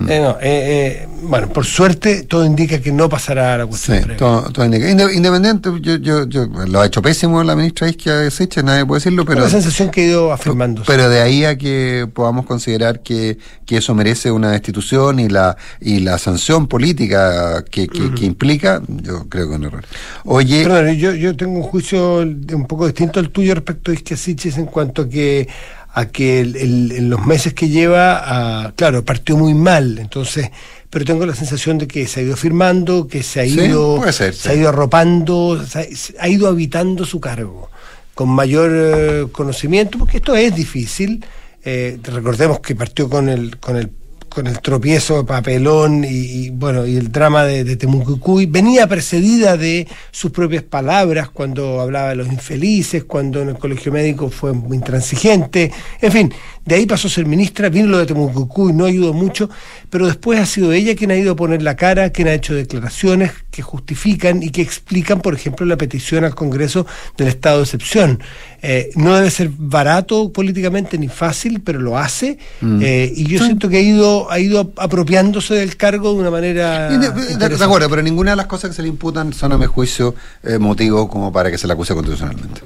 [0.00, 4.02] Eh, eh, eh, bueno, por suerte todo indica que no pasará a la cuestión.
[4.02, 4.90] Sí, todo, indica.
[4.90, 9.24] Independiente, yo, yo, yo, lo ha hecho pésimo la ministra Isquia Seche, nadie puede decirlo,
[9.24, 9.42] pero.
[9.42, 10.82] La sensación que ha ido afirmando.
[10.86, 15.56] Pero de ahí a que podamos considerar que, que eso merece una destitución y la
[15.80, 19.84] y la sanción política que, que, implica, yo creo que es un error.
[20.24, 20.64] Oye.
[20.64, 24.16] Perdón, yo, yo tengo un juicio un poco distinto al tuyo respecto a Isquia
[24.56, 25.48] en cuanto a que
[25.96, 30.50] a que en los meses que lleva, claro, partió muy mal, entonces,
[30.90, 34.48] pero tengo la sensación de que se ha ido firmando, que se ha ido, se
[34.48, 37.70] ha ido arropando, se ha, ido habitando su cargo
[38.14, 41.24] con mayor eh, conocimiento, porque esto es difícil.
[41.64, 43.90] Eh, recordemos que partió con el, con el
[44.34, 49.56] con el tropiezo de papelón y, bueno y el drama de, de Temucucuy venía precedida
[49.56, 54.52] de sus propias palabras cuando hablaba de los infelices cuando en el colegio médico fue
[54.52, 55.70] muy intransigente
[56.00, 59.50] en fin de ahí pasó a ser ministra vino lo de Temucucuy no ayudó mucho
[59.90, 62.54] pero después ha sido ella quien ha ido a poner la cara quien ha hecho
[62.54, 67.64] declaraciones que justifican y que explican por ejemplo la petición al Congreso del estado de
[67.64, 68.20] excepción
[68.62, 72.80] eh, no debe ser barato políticamente ni fácil pero lo hace mm.
[72.82, 76.88] eh, y yo siento que ha ido ha ido apropiándose del cargo de una manera.
[76.88, 80.14] De, acuerdo, pero ninguna de las cosas que se le imputan son, a mi juicio,
[80.42, 82.62] eh, motivo como para que se le acuse constitucionalmente.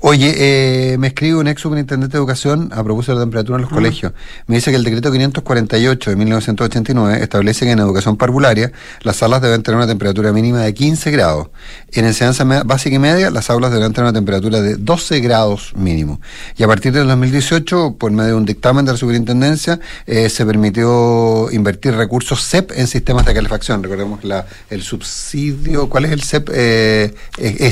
[0.00, 3.62] Oye, eh, me escribe un ex superintendente de educación a propósito de la temperatura en
[3.62, 4.12] los colegios.
[4.46, 9.42] Me dice que el decreto 548 de 1989 establece que en educación parvularia las salas
[9.42, 11.48] deben tener una temperatura mínima de 15 grados.
[11.92, 16.20] En enseñanza básica y media, las aulas deben tener una temperatura de 12 grados mínimo.
[16.56, 20.46] Y a partir del 2018, por medio de un dictamen de la superintendencia, eh, se
[20.46, 23.82] permitió invertir recursos CEP en sistemas de calefacción.
[23.82, 26.50] Recordemos la, el subsidio, ¿cuál es el CEP?
[26.52, 27.14] Eh,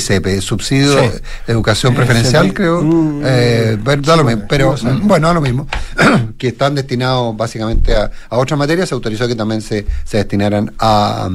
[0.01, 2.83] SEP, subsidio de educación preferencial, creo.
[2.83, 3.79] Mm, eh,
[4.49, 5.52] pero bueno, a lo mismo.
[6.39, 10.73] que están destinados básicamente a, a otras materias, se autorizó que también se, se destinaran
[10.79, 11.29] a,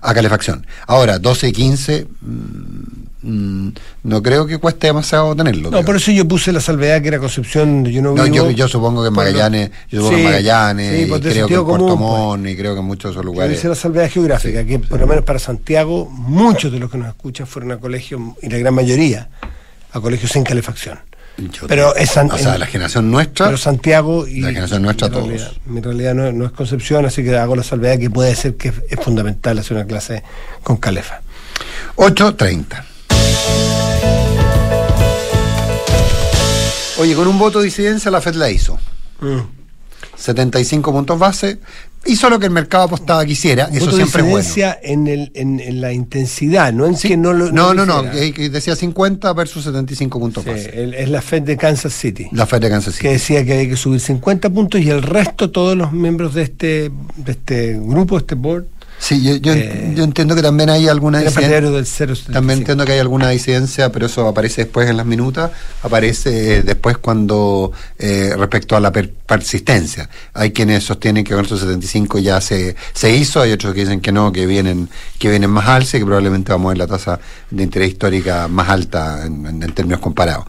[0.00, 0.66] a calefacción.
[0.86, 2.06] Ahora, 12 y 15
[3.22, 3.68] Mm,
[4.02, 5.70] no creo que cueste demasiado tenerlo.
[5.70, 7.84] No, por eso yo puse la salvedad que era Concepción.
[7.84, 11.64] Yo no, yo, supongo que en Magallanes, yo supongo en Magallanes, y creo que en
[11.64, 13.52] Puerto Montt, y creo que en muchos otros lugares.
[13.54, 16.98] Yo hice la salvedad geográfica, que por lo menos para Santiago, muchos de los que
[16.98, 19.28] nos escuchan fueron a colegios, y la gran mayoría,
[19.92, 20.98] a colegios sin calefacción.
[21.66, 23.46] Pero es o sea, la generación nuestra.
[23.46, 24.40] Pero Santiago y.
[24.40, 25.58] La generación nuestra, todos.
[25.66, 28.68] mi realidad no, no, es Concepción, así que hago la salvedad que puede ser que
[28.68, 30.22] es fundamental hacer una clase
[30.62, 31.20] con calefa.
[31.96, 32.84] 8.30.
[36.98, 38.78] Oye, con un voto de disidencia la FED la hizo.
[40.16, 40.94] 75 mm.
[40.94, 41.58] puntos base.
[42.04, 43.68] Hizo lo que el mercado apostaba quisiera.
[43.72, 44.74] eso siempre es bueno.
[44.82, 47.52] En, el, en, la intensidad, no en que no lo.
[47.52, 48.02] No, no, no.
[48.02, 50.92] decía 50 versus 75 puntos base.
[50.98, 52.28] es la Fed de Kansas City.
[52.32, 53.02] La Fed de Kansas City.
[53.06, 56.42] Que decía que había que subir 50 puntos y el resto, todos los miembros de
[56.42, 58.66] este, de este grupo, este board,
[59.02, 61.60] Sí, yo, yo, eh, yo, entiendo que también hay alguna disidencia.
[61.60, 65.50] Del también entiendo que hay alguna disidencia, pero eso aparece después en las minutas,
[65.82, 70.08] aparece eh, después cuando eh, respecto a la persistencia.
[70.34, 74.00] Hay quienes sostienen que con esos 75 ya se, se hizo, hay otros que dicen
[74.00, 74.88] que no, que vienen,
[75.18, 77.18] que vienen más y que probablemente vamos a ver la tasa
[77.50, 80.44] de interés histórica más alta en, en términos comparados.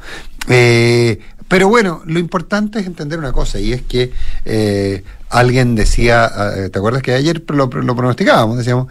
[0.49, 4.11] Eh, pero bueno, lo importante es entender una cosa, y es que
[4.45, 8.57] eh, alguien decía, eh, ¿te acuerdas que ayer lo, lo, pronosticábamos?
[8.57, 8.87] Decíamos,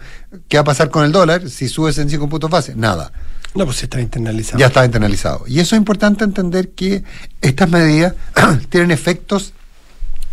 [0.47, 2.75] ¿qué va a pasar con el dólar si sube en 5 puntos base?
[2.75, 3.11] Nada.
[3.55, 4.59] No, pues está internalizado.
[4.59, 5.43] Ya está internalizado.
[5.47, 7.03] Y eso es importante entender que
[7.41, 8.15] estas medidas
[8.69, 9.53] tienen efectos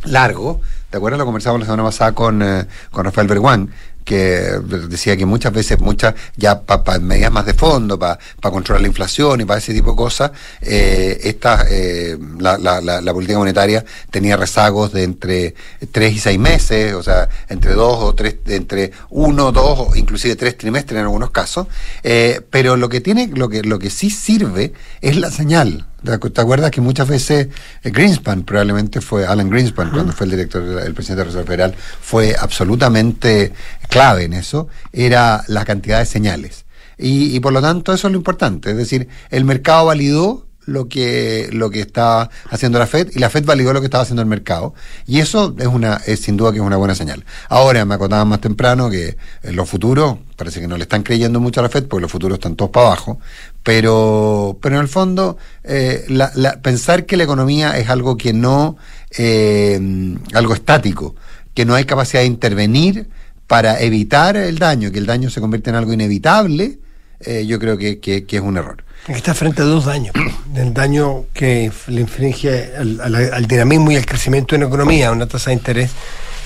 [0.04, 0.58] largos.
[0.88, 1.18] ¿Te acuerdas?
[1.18, 3.70] Lo conversamos la semana pasada con, eh, con Rafael Berguán,
[4.04, 4.58] que
[4.88, 9.40] decía que muchas veces, muchas, ya para medidas más de fondo, para controlar la inflación
[9.40, 14.36] y para ese tipo de cosas, eh, esta, eh, la, la, la, política monetaria tenía
[14.36, 15.54] rezagos de entre
[15.92, 20.36] tres y seis meses, o sea, entre dos o tres, entre uno, dos o inclusive
[20.36, 21.66] tres trimestres en algunos casos,
[22.02, 25.86] eh, pero lo que tiene, lo que, lo que sí sirve es la señal.
[26.04, 27.48] ¿Te acuerdas que muchas veces
[27.82, 31.46] eh, Greenspan, probablemente fue Alan Greenspan, cuando fue el director, el presidente de la Reserva
[31.46, 33.52] Federal, fue absolutamente
[33.88, 36.64] clave en eso, era la cantidad de señales.
[36.96, 40.88] Y, y por lo tanto eso es lo importante, es decir, el mercado validó lo
[40.88, 44.22] que, lo que estaba haciendo la Fed y la Fed validó lo que estaba haciendo
[44.22, 44.74] el mercado.
[45.06, 47.24] Y eso es una, es sin duda que es una buena señal.
[47.48, 51.40] Ahora me acotaban más temprano que en los futuros, parece que no le están creyendo
[51.40, 53.18] mucho a la Fed porque los futuros están todos para abajo,
[53.62, 58.76] pero, pero en el fondo, eh, la, pensar que la economía es algo que no,
[59.16, 61.14] eh, algo estático,
[61.54, 63.08] que no hay capacidad de intervenir
[63.46, 66.78] para evitar el daño, que el daño se convierte en algo inevitable,
[67.18, 68.84] eh, yo creo que, que es un error.
[69.10, 70.14] Está frente a dos daños.
[70.54, 75.50] El daño que le infringe al, dinamismo y al crecimiento de una economía, una tasa
[75.50, 75.90] de interés,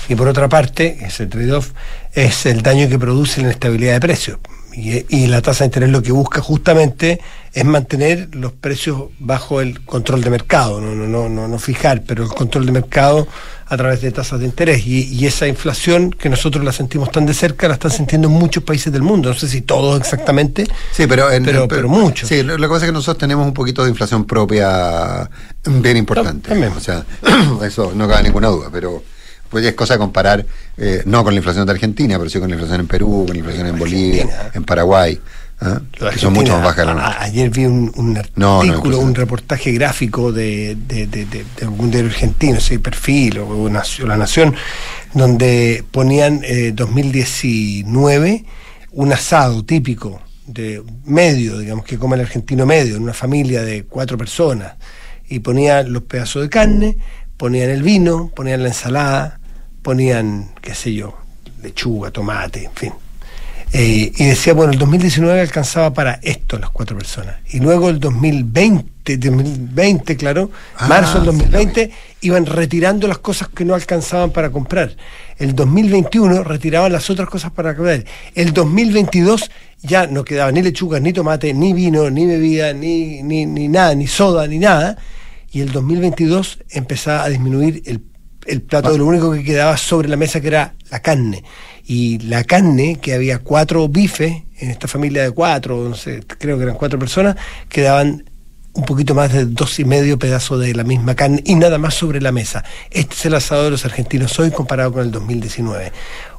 [0.09, 1.71] y por otra parte, ese trade-off,
[2.13, 4.39] es el daño que produce la inestabilidad de precios.
[4.77, 7.21] Y, la tasa de interés lo que busca justamente
[7.53, 12.23] es mantener los precios bajo el control de mercado, no, no, no, no, fijar, pero
[12.23, 13.27] el control de mercado
[13.67, 14.85] a través de tasas de interés.
[14.85, 18.63] Y, esa inflación que nosotros la sentimos tan de cerca, la están sintiendo en muchos
[18.63, 19.29] países del mundo.
[19.29, 22.27] No sé si todos exactamente, sí, pero, pero, pero, muchos.
[22.27, 25.29] Sí, lo, que pasa es que nosotros tenemos un poquito de inflación propia
[25.65, 26.49] bien importante.
[26.49, 26.73] También.
[26.73, 27.05] O sea,
[27.63, 29.01] eso no cabe ninguna duda, pero
[29.55, 32.49] pues es cosa de comparar, eh, no con la inflación de Argentina, pero sí con
[32.49, 35.17] la inflación en Perú, con la inflación en Bolivia, en Paraguay.
[35.61, 35.79] ¿ah?
[36.11, 41.07] que son mucho más bajas la Ayer vi un, artículo, un reportaje gráfico de, de,
[41.07, 44.53] de, de, algún diario argentino, ese perfil o, La Nación,
[45.13, 48.43] donde ponían eh, 2019
[48.91, 53.85] un asado típico de medio, digamos, que come el argentino medio, en una familia de
[53.85, 54.73] cuatro personas,
[55.29, 56.97] y ponían los pedazos de carne,
[57.37, 59.39] ponían el vino, ponían la ensalada,
[59.85, 61.15] ponían, qué sé yo,
[61.61, 62.93] lechuga, tomate, en fin.
[63.71, 67.35] Eh, y decía, bueno, el 2019 alcanzaba para esto las cuatro personas.
[67.51, 73.63] Y luego el 2020, 2020 claro, ah, marzo del 2020, iban retirando las cosas que
[73.63, 74.95] no alcanzaban para comprar.
[75.37, 78.05] El 2021 retiraban las otras cosas para comprar.
[78.33, 79.51] El 2022
[79.83, 83.93] ya no quedaba ni lechuga, ni tomate, ni vino, ni bebida, ni, ni, ni nada,
[83.93, 84.97] ni soda, ni nada.
[85.51, 88.01] Y el 2022 empezaba a disminuir el
[88.45, 91.43] el plato de lo único que quedaba sobre la mesa que era la carne.
[91.85, 95.95] Y la carne, que había cuatro bifes en esta familia de cuatro, no
[96.37, 97.35] creo que eran cuatro personas,
[97.69, 98.23] quedaban
[98.75, 101.93] un poquito más de dos y medio pedazos de la misma carne y nada más
[101.93, 102.63] sobre la mesa.
[102.91, 105.93] Este es el asado de los argentinos hoy comparado con el 2019.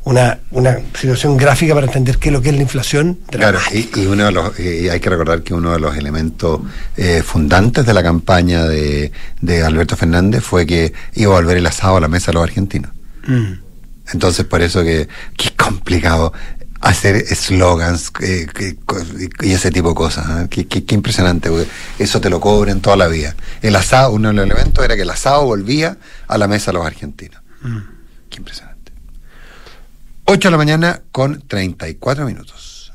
[0.07, 3.19] Una, una situación gráfica para entender qué es lo que es la inflación.
[3.29, 6.61] Claro, y, uno de los, hay que recordar que uno de los elementos
[6.97, 11.67] eh, fundantes de la campaña de, de, Alberto Fernández fue que iba a volver el
[11.67, 12.93] asado a la mesa de los argentinos.
[13.27, 13.55] Mm.
[14.13, 16.33] Entonces, por eso que, que es complicado
[16.81, 18.47] hacer eslogans eh,
[19.41, 20.45] y ese tipo de cosas.
[20.45, 20.67] ¿eh?
[20.67, 21.51] Qué, impresionante,
[21.99, 23.35] eso te lo cobren toda la vida.
[23.63, 26.79] El asado, uno de los elementos era que el asado volvía a la mesa de
[26.79, 27.43] los argentinos.
[27.63, 27.79] Mm.
[28.31, 28.66] Qué impresionante.
[30.29, 32.93] 8 de la mañana con 34 minutos.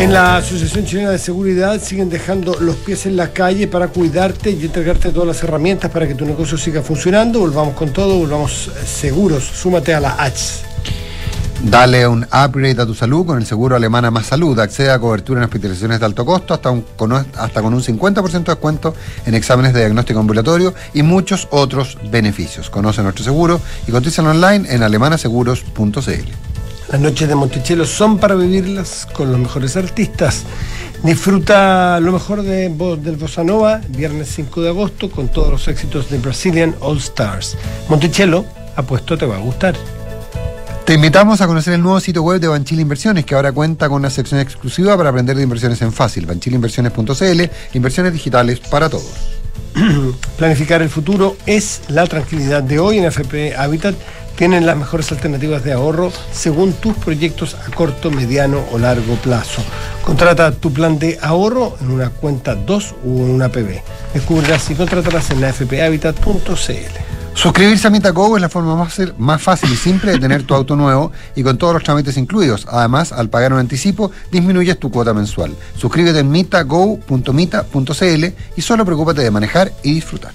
[0.00, 4.50] En la Asociación Chilena de Seguridad siguen dejando los pies en la calle para cuidarte
[4.50, 7.38] y entregarte todas las herramientas para que tu negocio siga funcionando.
[7.38, 9.44] Volvamos con todo, volvamos seguros.
[9.44, 10.65] Súmate a la H.
[11.68, 14.56] Dale un upgrade a tu salud con el seguro Alemana Más Salud.
[14.60, 18.94] Accede a cobertura en hospitalizaciones de alto costo hasta, con, un 50% de descuento
[19.26, 22.70] en exámenes de diagnóstico ambulatorio y muchos otros beneficios.
[22.70, 26.30] Conoce nuestro seguro y cotízalo online en alemanaseguros.cl.
[26.92, 30.44] Las noches de Monticello son para vivirlas con los mejores artistas.
[31.02, 36.10] Disfruta lo mejor de, del Bossa Nova, viernes 5 de agosto, con todos los éxitos
[36.10, 37.56] de Brazilian All Stars.
[37.88, 38.44] Monticello,
[38.76, 39.74] apuesto te va a gustar.
[40.86, 43.96] Te invitamos a conocer el nuevo sitio web de Banchile Inversiones, que ahora cuenta con
[43.96, 46.26] una sección exclusiva para aprender de inversiones en fácil.
[46.26, 47.42] Banchileinversiones.cl,
[47.74, 49.10] inversiones digitales para todos.
[50.38, 53.96] Planificar el futuro es la tranquilidad de hoy en FP Habitat
[54.36, 59.62] tienen las mejores alternativas de ahorro según tus proyectos a corto, mediano o largo plazo.
[60.04, 63.82] Contrata tu plan de ahorro en una cuenta 2 o en una PB.
[64.14, 67.15] Descubrirás y contratarás en la fphabitat.cl.
[67.36, 70.74] Suscribirse a MitaGo es la forma más, más, fácil y simple de tener tu auto
[70.74, 72.66] nuevo y con todos los trámites incluidos.
[72.66, 75.54] Además, al pagar un anticipo, disminuyes tu cuota mensual.
[75.76, 78.24] Suscríbete en mitago.mita.cl
[78.56, 80.32] y solo preocúpate de manejar y disfrutar.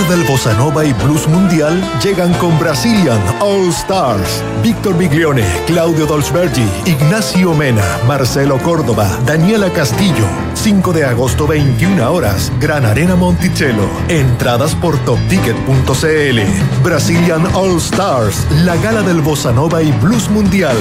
[0.00, 4.42] Del bossa nova y blues mundial llegan con Brazilian All Stars.
[4.62, 10.24] Víctor Biglione, Claudio Dolzbergi, Ignacio Mena, Marcelo Córdoba, Daniela Castillo.
[10.54, 13.86] 5 de agosto, 21 horas, Gran Arena Monticello.
[14.08, 16.40] Entradas por topticket.cl.
[16.82, 20.76] Brazilian All Stars, la gala del bossa nova y blues mundial.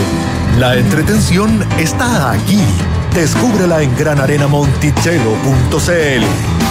[0.58, 2.62] La entretención está aquí.
[3.14, 6.71] Descúbrela en granarenamonticello.cl.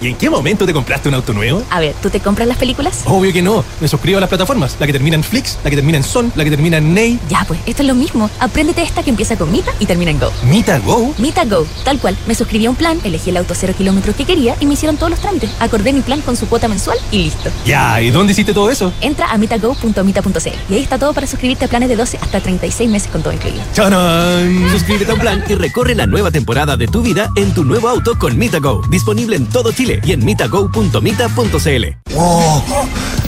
[0.00, 1.62] ¿Y en qué momento te compraste un auto nuevo?
[1.68, 3.02] A ver, ¿tú te compras las películas?
[3.04, 3.62] Obvio que no.
[3.80, 4.76] Me suscribo a las plataformas.
[4.80, 7.20] La que termina en Flix, la que termina en Son, la que termina en Ney.
[7.28, 8.30] Ya, pues, esto es lo mismo.
[8.40, 10.32] Apréndete esta que empieza con Mita y termina en Go.
[10.44, 11.14] ¿Mita Go?
[11.18, 12.16] Mita Go, tal cual.
[12.26, 14.96] Me suscribí a un plan, elegí el auto cero kilómetros que quería y me hicieron
[14.96, 15.50] todos los trámites.
[15.60, 17.50] Acordé mi plan con su cuota mensual y listo.
[17.66, 18.94] Ya, ¿y dónde hiciste todo eso?
[19.02, 22.88] Entra a mitago.mita.cl y ahí está todo para suscribirte a planes de 12 hasta 36
[22.90, 23.62] meses con todo incluido.
[23.74, 24.66] ¡Chanán!
[24.72, 27.86] Suscríbete a un plan y recorre la nueva temporada de tu vida en tu nuevo
[27.86, 28.80] auto con MitaGo.
[28.88, 32.14] Disponible en todo Chile y en mitago www.mita.cl.
[32.14, 32.62] ¡Wow!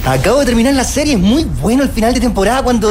[0.05, 2.91] Acabo de terminar la serie, muy bueno el final de temporada cuando...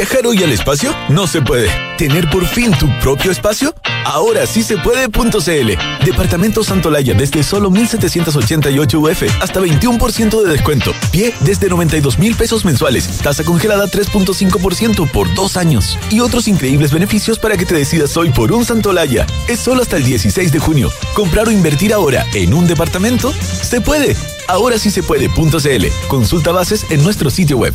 [0.00, 0.94] ¿Viajar hoy al espacio?
[1.10, 1.68] No se puede.
[1.98, 3.74] ¿Tener por fin tu propio espacio?
[4.06, 6.06] Ahora sí se puede.cl.
[6.06, 10.94] Departamento Santolaya desde solo 1788 UF hasta 21% de descuento.
[11.12, 13.18] Pie desde 92 mil pesos mensuales.
[13.18, 15.98] Tasa congelada 3.5% por dos años.
[16.08, 19.26] Y otros increíbles beneficios para que te decidas hoy por un Santolaya.
[19.48, 20.90] Es solo hasta el 16 de junio.
[21.12, 23.34] Comprar o invertir ahora en un departamento?
[23.34, 24.16] Se puede.
[24.48, 25.86] Ahora sí se puede.cl.
[26.08, 27.74] Consulta bases en nuestro sitio web.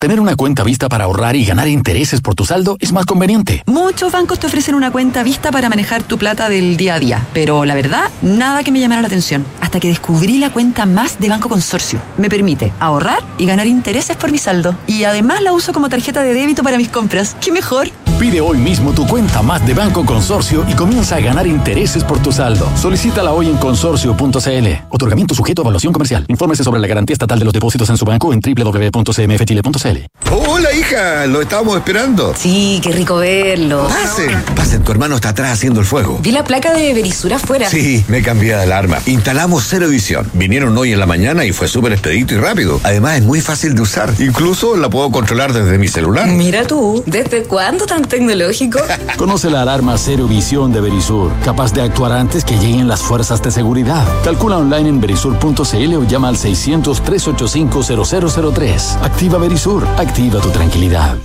[0.00, 3.64] Tener una cuenta vista para ahorrar y ganar intereses por tu saldo es más conveniente.
[3.66, 7.26] Muchos bancos te ofrecen una cuenta vista para manejar tu plata del día a día,
[7.34, 11.18] pero la verdad, nada que me llamara la atención, hasta que descubrí la cuenta más
[11.18, 12.00] de Banco Consorcio.
[12.16, 14.76] Me permite ahorrar y ganar intereses por mi saldo.
[14.86, 17.36] Y además la uso como tarjeta de débito para mis compras.
[17.40, 17.90] ¡Qué mejor!
[18.18, 22.20] Pide hoy mismo tu cuenta más de Banco Consorcio y comienza a ganar intereses por
[22.20, 22.68] tu saldo.
[22.76, 24.66] Solicítala hoy en consorcio.cl.
[24.90, 26.24] Otorgamiento sujeto a evaluación comercial.
[26.26, 30.32] Infórmese sobre la garantía estatal de los depósitos en su banco en www.cmfchile.cl.
[30.32, 32.34] Hola, hija, lo estábamos esperando.
[32.36, 33.86] Sí, qué rico verlo.
[33.86, 36.18] Pasen, pasen, tu hermano está atrás haciendo el fuego.
[36.20, 37.70] Vi la placa de Berisur afuera.
[37.70, 38.98] Sí, me cambié de alarma.
[39.06, 40.28] Instalamos cero edición.
[40.32, 42.80] Vinieron hoy en la mañana y fue súper expedito y rápido.
[42.82, 44.12] Además, es muy fácil de usar.
[44.18, 46.26] Incluso la puedo controlar desde mi celular.
[46.26, 48.80] Mira tú, ¿desde cuándo tan tecnológico?
[49.16, 53.42] Conoce la alarma Cero Visión de Verisur, capaz de actuar antes que lleguen las fuerzas
[53.42, 54.06] de seguridad.
[54.24, 59.02] Calcula online en verisur.cl o llama al 600-385-0003.
[59.02, 61.16] Activa Verisur, activa tu tranquilidad.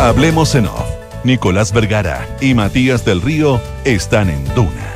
[0.00, 0.84] Hablemos en off.
[1.24, 4.87] Nicolás Vergara y Matías del Río están en Duna.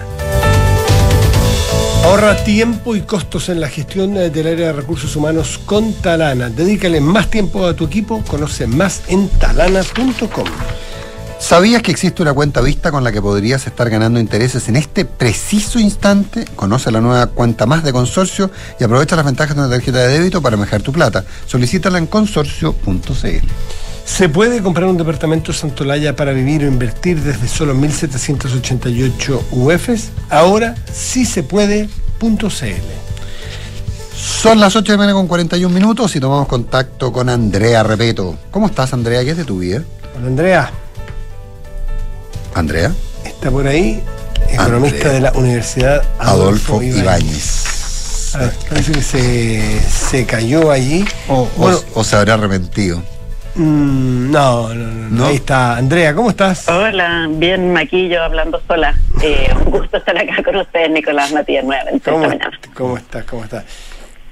[2.05, 6.51] Ahorra tiempo y costos en la gestión eh, del área de recursos humanos con Talana.
[6.51, 8.23] Dedícale más tiempo a tu equipo.
[8.29, 10.49] Conoce más en talana.com.
[11.39, 15.05] ¿Sabías que existe una cuenta vista con la que podrías estar ganando intereses en este
[15.05, 16.45] preciso instante?
[16.57, 20.09] Conoce la nueva cuenta más de consorcio y aprovecha las ventajas de una tarjeta de
[20.09, 21.25] débito para mejorar tu plata.
[21.47, 23.47] Solicítala en consorcio.cl.
[24.05, 30.11] Se puede comprar un departamento Santolaya para vivir o invertir desde solo 1.788 UFs.
[30.29, 31.89] Ahora sí se puede.cl.
[34.15, 38.37] Son las 8 de la mañana con 41 minutos y tomamos contacto con Andrea Repeto.
[38.51, 39.25] ¿Cómo estás, Andrea?
[39.25, 39.83] ¿Qué es de tu vida?
[40.17, 40.71] Hola, Andrea.
[42.55, 42.93] Andrea.
[43.25, 44.03] Está por ahí,
[44.51, 45.13] economista Andrea.
[45.15, 48.35] de la Universidad Adolfo, Adolfo, Ibáñez.
[48.35, 51.05] A ver, parece que se, se cayó allí.
[51.29, 53.03] O, Bueno, o se habrá arrepentido.
[53.55, 55.27] Mm, no, no, no, no.
[55.27, 55.77] Ahí está.
[55.77, 56.69] Andrea, ¿cómo estás?
[56.69, 58.95] Hola, bien maquillo, hablando sola.
[59.23, 62.25] Eh, un gusto estar acá con ustedes, Nicolás Matías, nuevamente ¿Cómo.
[62.75, 63.25] ¿Cómo estás?
[63.25, 63.65] ¿Cómo estás?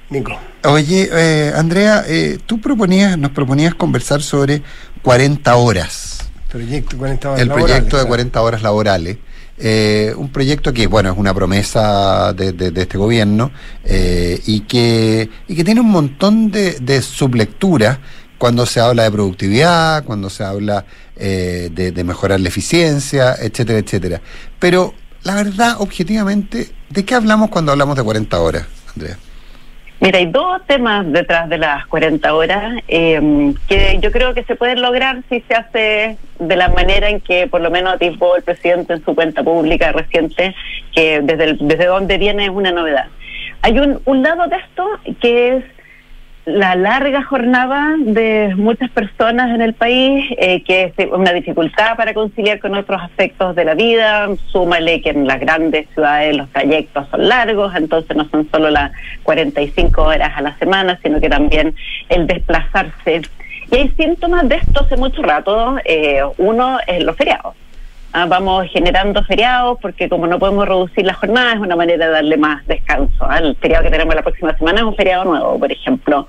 [0.08, 0.36] Nico.
[0.64, 4.62] Oye, eh, Andrea, eh, tú proponías, nos proponías conversar sobre
[5.02, 6.28] 40 horas.
[6.50, 8.08] Proyecto 40 horas el laborales, proyecto de claro.
[8.08, 9.18] 40 horas laborales.
[9.62, 13.52] Eh, un proyecto que, bueno, es una promesa de, de- de este gobierno
[13.84, 17.98] eh, y, que, y que tiene un montón de, de sublecturas
[18.40, 24.22] cuando se habla de productividad, cuando se habla eh, de, mejorar la eficiencia, etcétera, etcétera.
[24.58, 28.66] Pero la verdad, objetivamente, ¿de qué hablamos cuando hablamos de 40 horas,
[28.96, 29.18] Andrea?
[30.00, 34.56] Mira, hay dos temas detrás de las 40 horas eh, que yo creo que se
[34.56, 38.42] pueden lograr si se hace de la manera en que por lo menos tipo el
[38.42, 40.54] presidente en su cuenta pública reciente,
[40.94, 43.08] que desde, el- desde donde viene es una novedad.
[43.60, 44.86] Hay un, un lado de esto
[45.20, 45.64] que es
[46.46, 52.14] la larga jornada de muchas personas en el país, eh, que es una dificultad para
[52.14, 54.28] conciliar con otros aspectos de la vida.
[54.50, 58.92] Súmale que en las grandes ciudades los trayectos son largos, entonces no son solo las
[59.22, 61.74] 45 horas a la semana, sino que también
[62.08, 63.22] el desplazarse.
[63.70, 65.76] Y hay síntomas de esto hace mucho rato.
[65.84, 67.54] Eh, uno es los feriados.
[68.12, 72.12] Ah, vamos generando feriados porque como no podemos reducir la jornada es una manera de
[72.12, 73.24] darle más descanso.
[73.28, 73.38] ah.
[73.38, 76.26] El feriado que tenemos la próxima semana es un feriado nuevo, por ejemplo.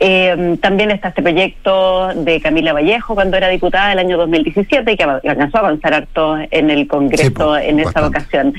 [0.00, 4.96] Eh, también está este proyecto de Camila Vallejo cuando era diputada el año 2017 y
[4.96, 8.52] que alcanzó a avanzar harto en el Congreso en esa ocasión.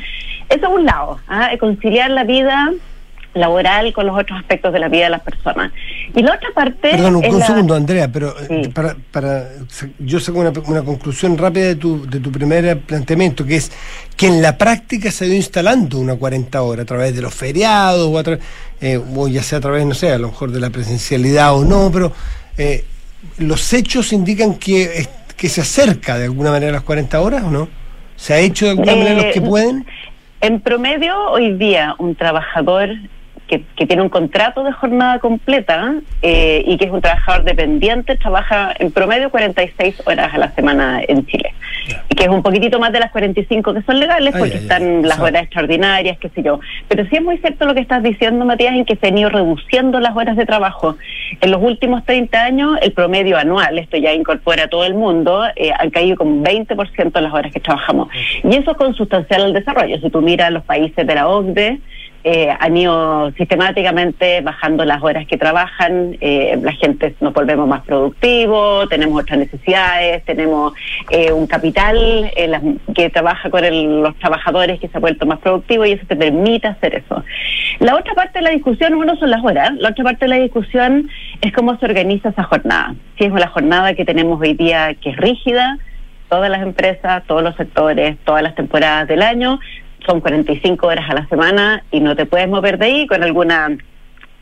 [0.47, 2.71] Eso es un lado, ah, conciliar la vida
[3.33, 5.71] laboral con los otros aspectos de la vida de las personas.
[6.15, 6.89] Y la otra parte...
[6.91, 9.49] Perdón, un, es un la- segundo, Andrea, pero eh, para, para
[9.99, 13.71] yo saco una, una conclusión rápida de tu, de tu primer planteamiento, que es
[14.15, 17.33] que en la práctica se ha ido instalando una 40 horas a través de los
[17.33, 18.39] feriados, o, a tra-
[18.81, 21.65] eh, o ya sea a través, no sé, a lo mejor de la presencialidad o
[21.65, 22.11] no, pero
[22.57, 22.85] eh,
[23.39, 27.49] los hechos indican que, que se acerca de alguna manera a las 40 horas o
[27.49, 27.67] no?
[28.15, 29.85] ¿Se ha hecho de alguna manera los que Eh, pueden?
[30.41, 32.89] En promedio, hoy día, un trabajador
[33.47, 38.15] que, que tiene un contrato de jornada completa eh, y que es un trabajador dependiente
[38.15, 41.53] trabaja en promedio 46 horas a la semana en Chile.
[42.09, 45.19] Y que es un poquitito más de las 45 que son legales porque están las
[45.19, 46.59] horas extraordinarias, qué sé yo.
[46.87, 49.29] Pero sí es muy cierto lo que estás diciendo, Matías, en que se han ido
[49.29, 50.95] reduciendo las horas de trabajo.
[51.41, 55.43] En los últimos 30 años, el promedio anual, esto ya incorpora a todo el mundo,
[55.55, 58.07] eh, han caído como un 20% las horas que trabajamos.
[58.43, 59.99] Y eso es consustancial al desarrollo.
[59.99, 61.79] Si tú miras los países de la OCDE,
[62.23, 67.81] eh, han ido sistemáticamente bajando las horas que trabajan, eh, la gente nos volvemos más
[67.83, 70.73] productivos, tenemos otras necesidades, tenemos
[71.09, 71.97] eh, un capital
[72.35, 72.59] eh,
[72.95, 76.15] que trabaja con el- los trabajadores que se ha vuelto más productivo y eso te
[76.15, 77.23] permite hacer eso.
[77.79, 80.37] La otra parte de la discusión, uno son las horas, la otra parte de la
[80.37, 81.09] discusión
[81.41, 82.95] es cómo se organiza esa jornada.
[83.17, 85.77] Si es una jornada que tenemos hoy día que es rígida,
[86.29, 89.59] todas las empresas, todos los sectores, todas las temporadas del año,
[90.05, 93.77] son 45 horas a la semana y no te puedes mover de ahí con alguna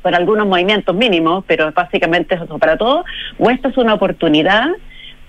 [0.02, 3.06] con algunos movimientos mínimos, pero básicamente eso es para todo,
[3.38, 4.70] o esta es una oportunidad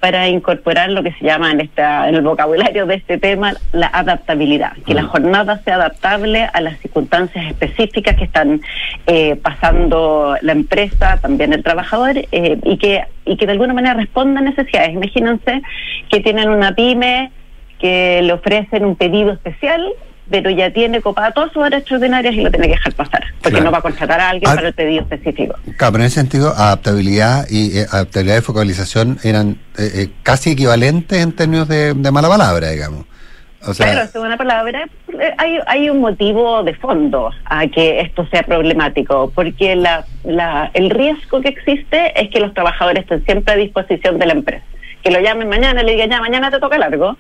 [0.01, 3.87] para incorporar lo que se llama en esta en el vocabulario de este tema la
[3.87, 8.61] adaptabilidad, que la jornada sea adaptable a las circunstancias específicas que están
[9.07, 13.95] eh, pasando la empresa, también el trabajador, eh, y que y que de alguna manera
[13.95, 14.91] responda a necesidades.
[14.91, 15.62] Imagínense
[16.09, 17.30] que tienen una pyme
[17.78, 19.87] que le ofrecen un pedido especial,
[20.31, 23.51] pero ya tiene copada todas sus horas extraordinarias y lo tiene que dejar pasar, porque
[23.51, 23.64] Claro.
[23.66, 24.55] no va a contratar a alguien Ah.
[24.55, 25.55] para el pedido específico.
[25.77, 30.51] Claro, pero en ese sentido, adaptabilidad y eh, adaptabilidad y focalización eran eh, eh, casi
[30.53, 33.05] equivalentes en términos de, de mala palabra, digamos.
[33.64, 34.89] O sea, claro, es una palabra.
[35.20, 40.70] eh, Hay, hay un motivo de fondo a que esto sea problemático, porque la, la,
[40.75, 44.64] el riesgo que existe es que los trabajadores estén siempre a disposición de la empresa.
[45.05, 47.16] Que lo llamen mañana, le digan ya, mañana te toca largo,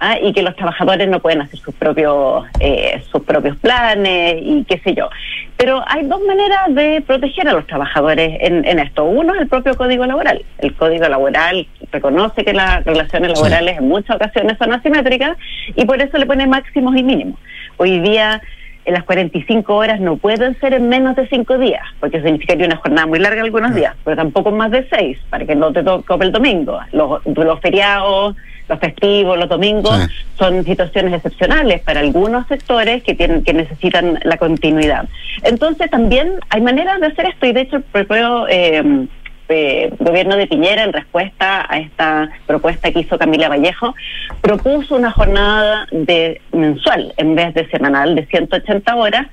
[0.00, 0.18] ¿ah?
[0.20, 4.78] y que los trabajadores no pueden hacer sus propios eh, sus propios planes y qué
[4.78, 5.08] sé yo.
[5.56, 9.04] Pero hay dos maneras de proteger a los trabajadores en, en esto.
[9.04, 10.44] Uno es el propio código laboral.
[10.58, 15.36] El código laboral reconoce que las relaciones laborales en muchas ocasiones son asimétricas
[15.74, 17.38] y por eso le pone máximos y mínimos.
[17.78, 18.42] Hoy día
[18.86, 22.76] en las 45 horas no pueden ser en menos de 5 días, porque significaría una
[22.76, 26.24] jornada muy larga algunos días, pero tampoco más de 6, para que no te toque
[26.24, 26.78] el domingo.
[26.92, 28.36] Los, los feriados,
[28.68, 30.08] los festivos, los domingos
[30.38, 35.08] son situaciones excepcionales para algunos sectores que tienen que necesitan la continuidad.
[35.42, 39.06] Entonces también hay maneras de hacer esto y de hecho el propio eh,
[39.48, 43.94] eh, gobierno de Piñera en respuesta a esta propuesta que hizo Camila Vallejo
[44.40, 49.26] propuso una jornada de mensual en vez de semanal de 180 horas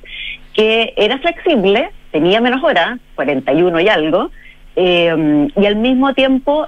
[0.53, 4.29] que era flexible, tenía menos horas, 41 y algo,
[4.75, 6.67] eh, y al mismo tiempo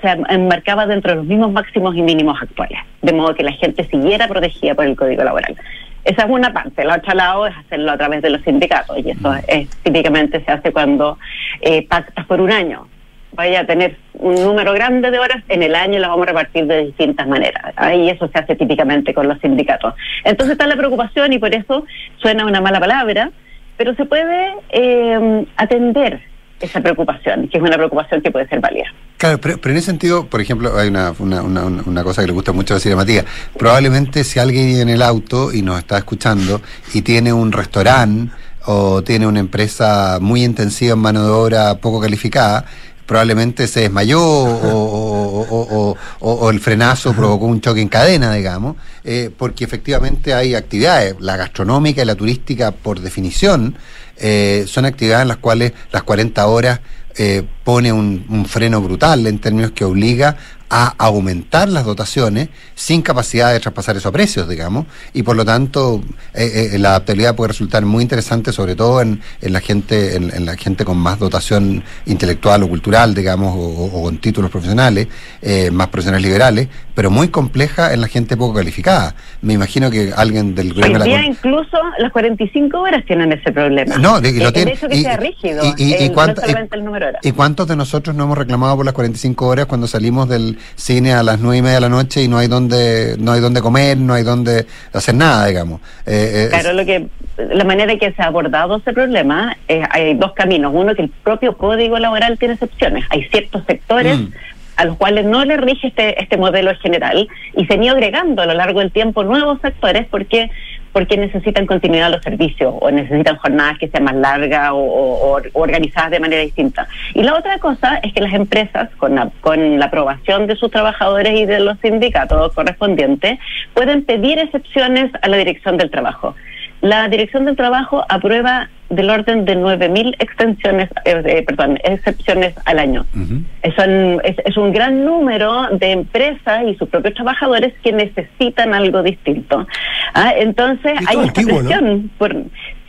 [0.00, 3.84] se enmarcaba dentro de los mismos máximos y mínimos actuales, de modo que la gente
[3.84, 5.56] siguiera protegida por el Código Laboral.
[6.04, 6.84] Esa es una parte.
[6.84, 10.50] La otra lado es hacerlo a través de los sindicatos y eso es, típicamente se
[10.50, 11.18] hace cuando
[11.60, 12.88] eh, pactas por un año.
[13.32, 16.66] Vaya a tener un número grande de horas, en el año las vamos a repartir
[16.66, 17.72] de distintas maneras.
[17.76, 19.94] Ahí eso se hace típicamente con los sindicatos.
[20.24, 21.84] Entonces está la preocupación y por eso
[22.16, 23.30] suena una mala palabra,
[23.76, 26.20] pero se puede eh, atender
[26.60, 28.92] esa preocupación, que es una preocupación que puede ser válida.
[29.20, 32.28] Claro, pero, pero en ese sentido, por ejemplo, hay una, una, una, una cosa que
[32.28, 33.26] le gusta mucho decir a Matías.
[33.58, 36.62] Probablemente si alguien viene en el auto y nos está escuchando
[36.94, 38.32] y tiene un restaurante
[38.64, 42.64] o tiene una empresa muy intensiva en mano de obra poco calificada,
[43.04, 48.76] probablemente se desmayó o, o, o, o, el frenazo provocó un choque en cadena, digamos,
[49.04, 53.76] eh, porque efectivamente hay actividades, la gastronómica y la turística por definición,
[54.16, 56.80] eh, son actividades en las cuales las 40 horas
[57.16, 60.36] eh, pone un, un, freno brutal en términos que obliga
[60.70, 66.00] a aumentar las dotaciones sin capacidad de traspasar esos precios, digamos, y por lo tanto
[66.32, 70.32] eh, eh, la adaptabilidad puede resultar muy interesante, sobre todo en, en la gente en,
[70.32, 75.08] en, la gente con más dotación intelectual o cultural, digamos, o, o con títulos profesionales,
[75.42, 79.14] eh, más profesionales liberales, pero muy compleja en la gente poco calificada.
[79.42, 81.24] Me imagino que alguien del Hoy día la...
[81.24, 83.96] incluso las 45 horas tienen ese problema.
[83.98, 86.46] No, de, lo tiene, el hecho que y, sea rígido, y, y, el, cuánto, no
[86.46, 87.20] solamente el número de horas.
[87.24, 91.12] ¿Y cuántos de nosotros no hemos reclamado por las 45 horas cuando salimos del cine
[91.12, 93.60] a las nueve y media de la noche y no hay donde no hay donde
[93.60, 95.80] comer, no hay donde hacer nada, digamos.
[96.06, 100.14] Eh, claro, lo que la manera en que se ha abordado ese problema es, hay
[100.14, 100.72] dos caminos.
[100.74, 103.04] Uno que el propio código laboral tiene excepciones.
[103.10, 104.28] Hay ciertos sectores mm.
[104.76, 108.42] a los cuales no le rige este este modelo general y se han ido agregando
[108.42, 110.50] a lo largo del tiempo nuevos sectores porque
[110.92, 115.42] porque necesitan continuidad los servicios o necesitan jornadas que sean más largas o, o, o,
[115.54, 116.88] organizadas de manera distinta.
[117.14, 120.70] Y la otra cosa es que las empresas, con la, con la aprobación de sus
[120.70, 123.38] trabajadores y de los sindicatos correspondientes,
[123.74, 126.34] pueden pedir excepciones a la dirección del trabajo.
[126.80, 133.06] La Dirección del Trabajo aprueba del orden de 9.000 extensiones, eh, perdón, excepciones al año.
[133.14, 133.76] Uh -huh.
[133.76, 139.02] Son, es, es, un gran número de empresas y sus propios trabajadores que necesitan algo
[139.02, 139.66] distinto.
[140.14, 140.32] ¿Ah?
[140.36, 142.08] Entonces hay esta presión ¿no?
[142.18, 142.34] por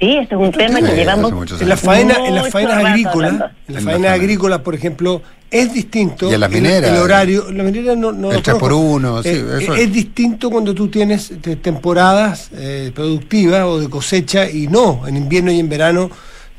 [0.02, 3.34] sí, este es un tema que llevamos en la faena, en las faenas agrícolas,
[3.68, 5.22] en las faenas agrícolas, por ejemplo,
[5.52, 6.90] es distinto y en las mineras.
[6.90, 9.82] el, el horario la minera no, no el 3 por 1 sí, eh, eso es.
[9.82, 9.94] es.
[9.94, 15.60] distinto cuando tú tienes temporadas eh, productivas o de cosecha y no en invierno y
[15.60, 16.10] en verano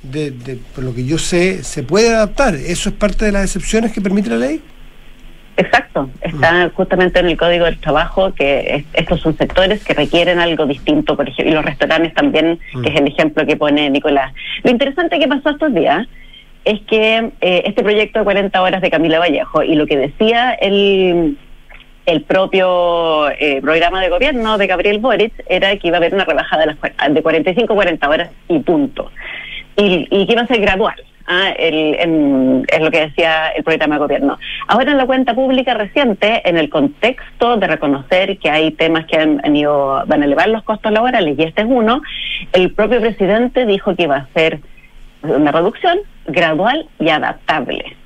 [0.03, 2.55] de, de, por lo que yo sé se puede adaptar.
[2.55, 4.63] Eso es parte de las excepciones que permite la ley
[5.63, 10.41] Exacto, está justamente en el Código del Trabajo que es, estos son sectores que requieren
[10.41, 14.33] algo distinto, por ejemplo, y los restaurantes también, que es el ejemplo que pone Nicolás.
[14.65, 16.09] Lo interesante que pasó estos días
[16.65, 20.53] es que eh, este proyecto de 40 horas de Camila Vallejo y lo que decía
[20.55, 21.37] el,
[22.07, 26.25] el propio eh, programa de gobierno de Gabriel Boric era que iba a haber una
[26.25, 29.13] rebajada de, las, de 45 a 40 horas y punto.
[29.77, 30.97] Y, y que iba a ser gradual.
[31.51, 34.39] El, en, es lo que decía el programa de gobierno.
[34.69, 39.17] Ahora en la cuenta pública reciente, en el contexto de reconocer que hay temas que
[39.17, 42.03] han, han ido, van a elevar los costos laborales, y este es uno,
[42.53, 44.61] el propio presidente dijo que iba a ser
[45.23, 47.97] una reducción gradual y adaptable.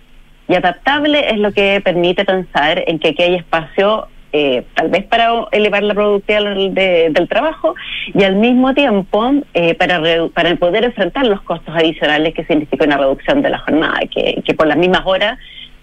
[0.48, 5.04] Y adaptable es lo que permite pensar en que aquí hay espacio eh, tal vez
[5.04, 7.74] para elevar la productividad de, del trabajo
[8.12, 10.00] y al mismo tiempo eh, para,
[10.34, 14.54] para poder enfrentar los costos adicionales que significa una reducción de la jornada, que, que
[14.54, 15.38] por las mismas horas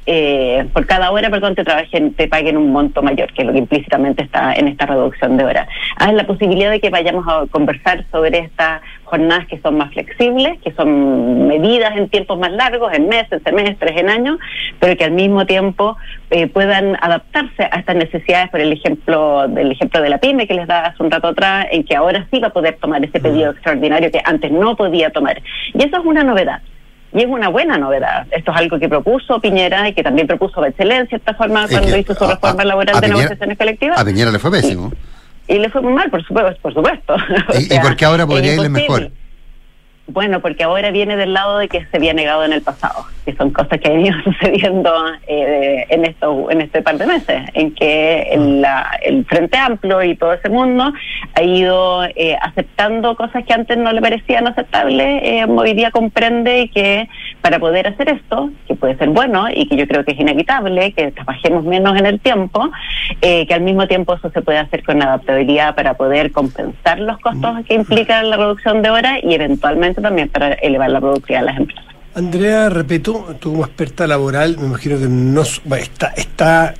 [0.06, 3.54] eh, por cada hora, perdón, te trabajen, te paguen un monto mayor, que es lo
[3.54, 5.68] que implícitamente está en esta reducción de horas.
[5.98, 10.60] Hay la posibilidad de que vayamos a conversar sobre estas jornadas que son más flexibles,
[10.62, 14.40] que son medidas en tiempos más largos, en meses, semestres, en años,
[14.80, 15.96] pero que al mismo tiempo
[16.32, 20.54] eh, puedan adaptarse a estas necesidades, por el ejemplo del ejemplo de la pyme que
[20.54, 23.20] les da hace un rato atrás, en que ahora sí va a poder tomar ese
[23.20, 25.42] pedido extraordinario que antes no podía tomar.
[25.74, 26.62] Y eso es una novedad.
[27.14, 28.26] Y es una buena novedad.
[28.32, 31.96] Esto es algo que propuso Piñera y que también propuso Bachelet en cierta forma cuando
[31.96, 34.00] hizo su reforma laboral de negociaciones colectivas.
[34.00, 34.92] A Piñera le fue pésimo.
[35.48, 36.60] Y, le fue muy mal, por supuesto.
[36.62, 37.16] Por supuesto.
[37.60, 39.12] ¿Y, ¿y por qué ahora podría irle mejor?
[40.06, 43.34] Bueno, porque ahora viene del lado de que se había negado en el pasado, que
[43.36, 44.94] son cosas que han ido sucediendo
[45.28, 50.04] eh, en esto, en este par de meses, en que el, la- el Frente Amplio
[50.04, 50.92] y todo ese mundo
[51.36, 55.24] ha ido eh, aceptando cosas que antes no le parecían aceptables.
[55.24, 57.08] eh, hoy día comprende que
[57.42, 60.92] para poder hacer esto, que puede ser bueno y que yo creo que es inevitable,
[60.92, 62.70] que trabajemos menos en el tiempo,
[63.22, 67.18] eh, que al mismo tiempo eso se puede hacer con adaptabilidad para poder compensar los
[67.20, 71.46] costos que implica la reducción de horas y eventualmente también para elevar la productividad de
[71.48, 71.86] las empresas.
[72.16, 76.74] Andrea Repeto, tú como experta laboral, me imagino que no bueno, está, está,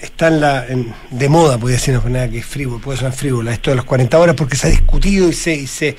[0.00, 3.14] está en la, en- de moda, podría decir, es nada que es frívolo, puede sonar
[3.14, 5.96] frívola, esto de las 40 horas, porque se ha discutido y se, y se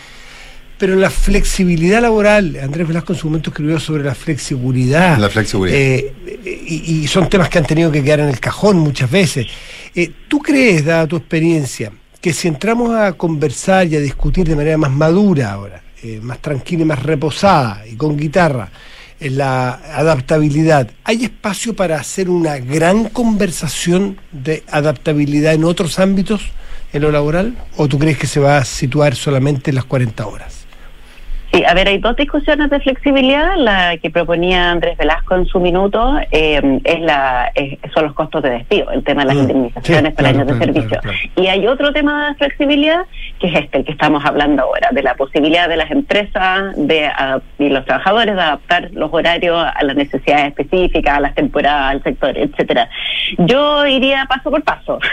[0.77, 5.17] pero la flexibilidad laboral, Andrés Velasco en su momento escribió sobre la flexibilidad.
[5.17, 5.79] La flexibilidad.
[5.79, 6.13] Eh,
[6.67, 9.47] y, y son temas que han tenido que quedar en el cajón muchas veces.
[9.95, 14.55] Eh, ¿Tú crees, dada tu experiencia, que si entramos a conversar y a discutir de
[14.57, 18.69] manera más madura ahora, eh, más tranquila y más reposada y con guitarra,
[19.19, 26.51] en la adaptabilidad, ¿hay espacio para hacer una gran conversación de adaptabilidad en otros ámbitos
[26.93, 27.57] en lo laboral?
[27.75, 30.54] ¿O tú crees que se va a situar solamente en las 40 horas?
[31.55, 33.55] Sí, a ver, hay dos discusiones de flexibilidad.
[33.55, 37.49] La que proponía Andrés Velasco en su minuto eh, es la
[37.93, 40.47] son los costos de despido, el tema de las Mm, indemnizaciones sí, por claro, años
[40.47, 40.99] de claro, servicio.
[41.01, 43.05] claro, Y hay otro tema de flexibilidad
[43.39, 47.09] que es este, el que estamos hablando ahora, de la posibilidad de las empresas de,
[47.59, 52.03] y los trabajadores de adaptar los horarios a las necesidades específicas, a las temporadas, al
[52.03, 52.89] sector, etcétera.
[53.37, 54.99] Yo iría paso por paso.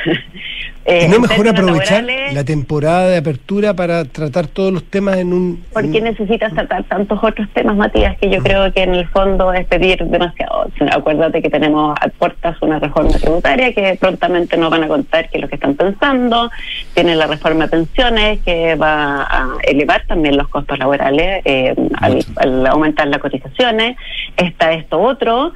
[0.85, 4.83] Eh, ¿Y no en mejor aprovechar laborales, la temporada de apertura para tratar todos los
[4.83, 5.65] temas en un...
[5.73, 6.01] ¿Por qué
[6.33, 8.17] necesitas tratar tantos otros temas, Matías?
[8.19, 10.67] Que yo creo que en el fondo es pedir demasiado.
[10.91, 15.39] Acuérdate que tenemos a puertas una reforma tributaria que prontamente nos van a contar qué
[15.39, 16.51] es lo que están pensando.
[16.95, 22.25] Tienen la reforma de pensiones que va a elevar también los costos laborales eh, al,
[22.37, 23.97] al aumentar las cotizaciones.
[24.37, 25.53] Está esto otro.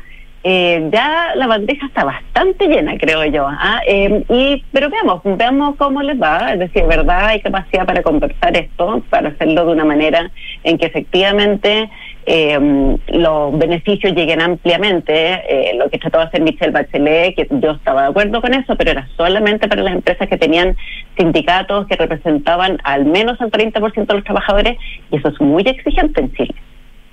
[0.49, 3.49] Eh, ya la bandeja está bastante llena, creo yo.
[3.49, 3.81] ¿ah?
[3.85, 6.53] Eh, y Pero veamos, veamos cómo les va.
[6.53, 7.27] Es decir, ¿verdad?
[7.27, 10.31] Hay capacidad para conversar esto, para hacerlo de una manera
[10.63, 11.91] en que efectivamente
[12.27, 15.13] eh, los beneficios lleguen ampliamente.
[15.13, 18.77] eh, lo que trató de hacer Michelle Bachelet, que yo estaba de acuerdo con eso,
[18.77, 20.77] pero era solamente para las empresas que tenían
[21.19, 24.79] sindicatos que representaban al menos el 30% de los trabajadores,
[25.11, 26.55] y eso es muy exigente en Chile.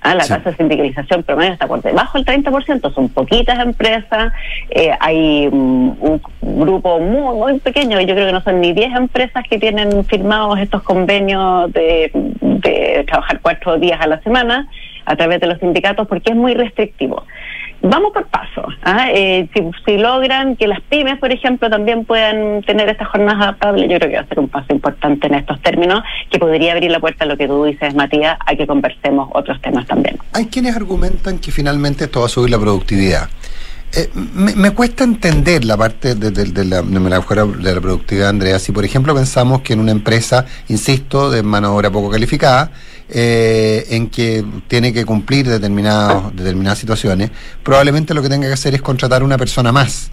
[0.06, 4.34] Ah, la tasa de sindicalización promedio está por debajo del 30%, son poquitas empresas,
[4.68, 8.96] eh, hay mm, un grupo muy, muy pequeño, yo creo que no son ni 10
[8.96, 14.68] empresas que tienen firmados estos convenios de, de trabajar cuatro días a la semana
[15.06, 17.24] a través de los sindicatos porque es muy restrictivo.
[17.86, 18.66] Vamos por paso.
[18.82, 19.08] ¿ah?
[19.12, 23.90] Eh, si, si logran que las pymes, por ejemplo, también puedan tener estas jornadas adaptables,
[23.90, 26.90] yo creo que va a ser un paso importante en estos términos que podría abrir
[26.90, 30.16] la puerta a lo que tú dices, Matías, a que conversemos otros temas también.
[30.32, 33.28] Hay quienes argumentan que finalmente esto va a subir la productividad.
[33.96, 38.30] Eh, me, cuesta entender la parte de, de- de la, de mejora de la productividad,
[38.30, 38.58] Andrea.
[38.58, 42.72] Si, por ejemplo, pensamos que en una empresa, insisto, de mano de obra poco calificada,
[43.08, 47.30] eh, en que tiene que cumplir determinados, determinadas situaciones,
[47.62, 50.10] probablemente lo que tenga que hacer es contratar una persona más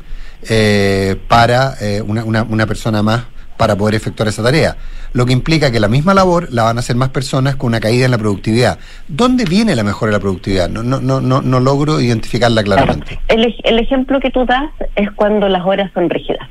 [0.49, 3.25] eh, para eh, una, una, una persona más
[3.57, 4.75] para poder efectuar esa tarea.
[5.13, 7.79] Lo que implica que la misma labor la van a hacer más personas con una
[7.79, 8.79] caída en la productividad.
[9.07, 10.67] ¿Dónde viene la mejora de la productividad?
[10.67, 13.19] No, no, no, no, no logro identificarla claramente.
[13.27, 16.49] El, el ejemplo que tú das es cuando las horas son rígidas.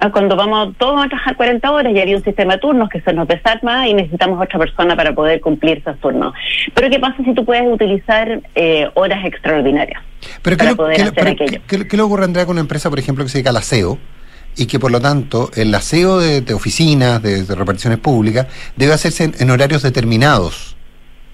[0.00, 3.00] Ah, Cuando vamos todos a trabajar 40 horas y había un sistema de turnos que
[3.00, 6.34] se nos desarma y necesitamos otra persona para poder cumplir esos turnos.
[6.74, 10.00] Pero ¿qué pasa si tú puedes utilizar eh, horas extraordinarias
[10.42, 11.60] Pero ¿qué, para lo- poder qué hacer pero aquello?
[11.66, 13.56] qué- qué- qué le ocurre, Andrea, con una empresa, por ejemplo, que se dedica al
[13.56, 13.98] aseo?
[14.56, 18.46] Y que por lo tanto el aseo de, de oficinas, de, de reparticiones públicas,
[18.76, 20.76] debe hacerse en, en horarios determinados,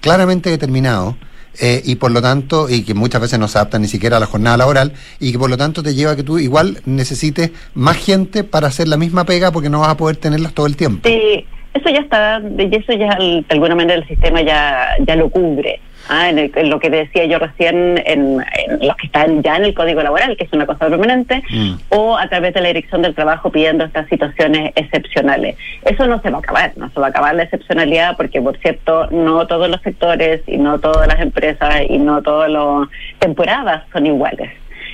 [0.01, 1.15] claramente determinados,
[1.59, 4.19] eh, y por lo tanto, y que muchas veces no se adaptan ni siquiera a
[4.19, 7.51] la jornada laboral, y que por lo tanto te lleva a que tú igual necesites
[7.73, 10.75] más gente para hacer la misma pega porque no vas a poder tenerlas todo el
[10.75, 11.07] tiempo.
[11.07, 15.29] Sí, eso ya está, y eso ya de alguna manera el sistema ya, ya lo
[15.29, 15.79] cubre.
[16.09, 18.37] Ah, en, el- en lo que decía yo recién, en,
[18.67, 21.43] en los que están ya en el Código Laboral, que es una cosa permanente,
[21.89, 25.57] o a través de la Dirección del Trabajo pidiendo estas situaciones excepcionales.
[25.83, 28.57] Eso no se va a acabar, no se va a acabar la excepcionalidad porque, por
[28.57, 32.87] cierto, no todos los sectores y no todas las empresas y no todas las
[33.19, 34.51] temporadas son iguales.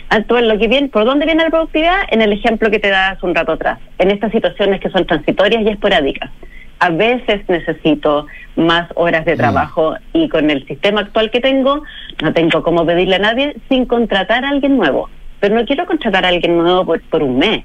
[0.10, 2.02] Entonces, lo que viene, ¿por dónde viene la productividad?
[2.10, 5.62] En el ejemplo que te das un rato atrás, en estas situaciones que son transitorias
[5.64, 6.30] y esporádicas.
[6.82, 8.26] A veces necesito
[8.56, 11.84] más horas de trabajo y con el sistema actual que tengo,
[12.24, 15.08] no tengo cómo pedirle a nadie sin contratar a alguien nuevo.
[15.40, 17.64] Pero no quiero contratar a alguien nuevo por, por un mes.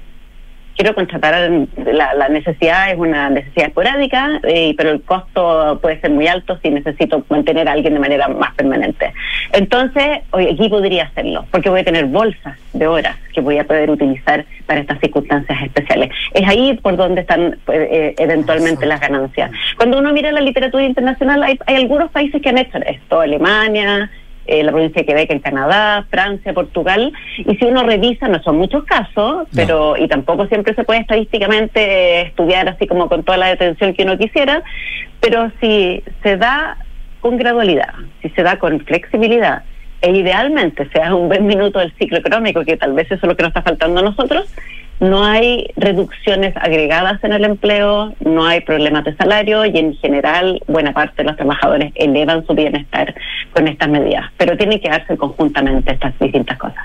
[0.77, 6.11] Quiero contratar, la, la necesidad es una necesidad esporádica, eh, pero el costo puede ser
[6.11, 9.11] muy alto si necesito mantener a alguien de manera más permanente.
[9.53, 13.63] Entonces, hoy aquí podría hacerlo, porque voy a tener bolsas de horas que voy a
[13.63, 16.11] poder utilizar para estas circunstancias especiales.
[16.35, 19.49] Es ahí por donde están pues, eh, eventualmente las ganancias.
[19.77, 24.11] Cuando uno mira la literatura internacional, hay, hay algunos países que han hecho esto, Alemania,
[24.47, 28.57] eh, la provincia de Quebec en Canadá, Francia, Portugal, y si uno revisa, no son
[28.57, 33.47] muchos casos, pero y tampoco siempre se puede estadísticamente estudiar así como con toda la
[33.47, 34.63] detención que uno quisiera,
[35.19, 36.77] pero si se da
[37.19, 39.63] con gradualidad, si se da con flexibilidad,
[40.01, 43.35] e idealmente sea un buen minuto del ciclo económico, que tal vez eso es lo
[43.35, 44.45] que nos está faltando a nosotros,
[44.99, 50.61] no hay reducciones agregadas en el empleo, no hay problemas de salario y en general
[50.67, 53.13] buena parte de los trabajadores elevan su bienestar
[53.53, 54.31] con estas medidas.
[54.37, 56.83] Pero tienen que darse conjuntamente estas distintas cosas.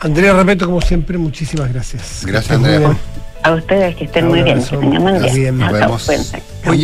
[0.00, 2.24] Andrea Repeto, como siempre, muchísimas gracias.
[2.26, 2.96] Gracias, Andrea.
[3.42, 5.52] A ustedes que estén muy bien, que tengan buen día.
[5.52, 6.10] Nos vemos.
[6.66, 6.82] Oye,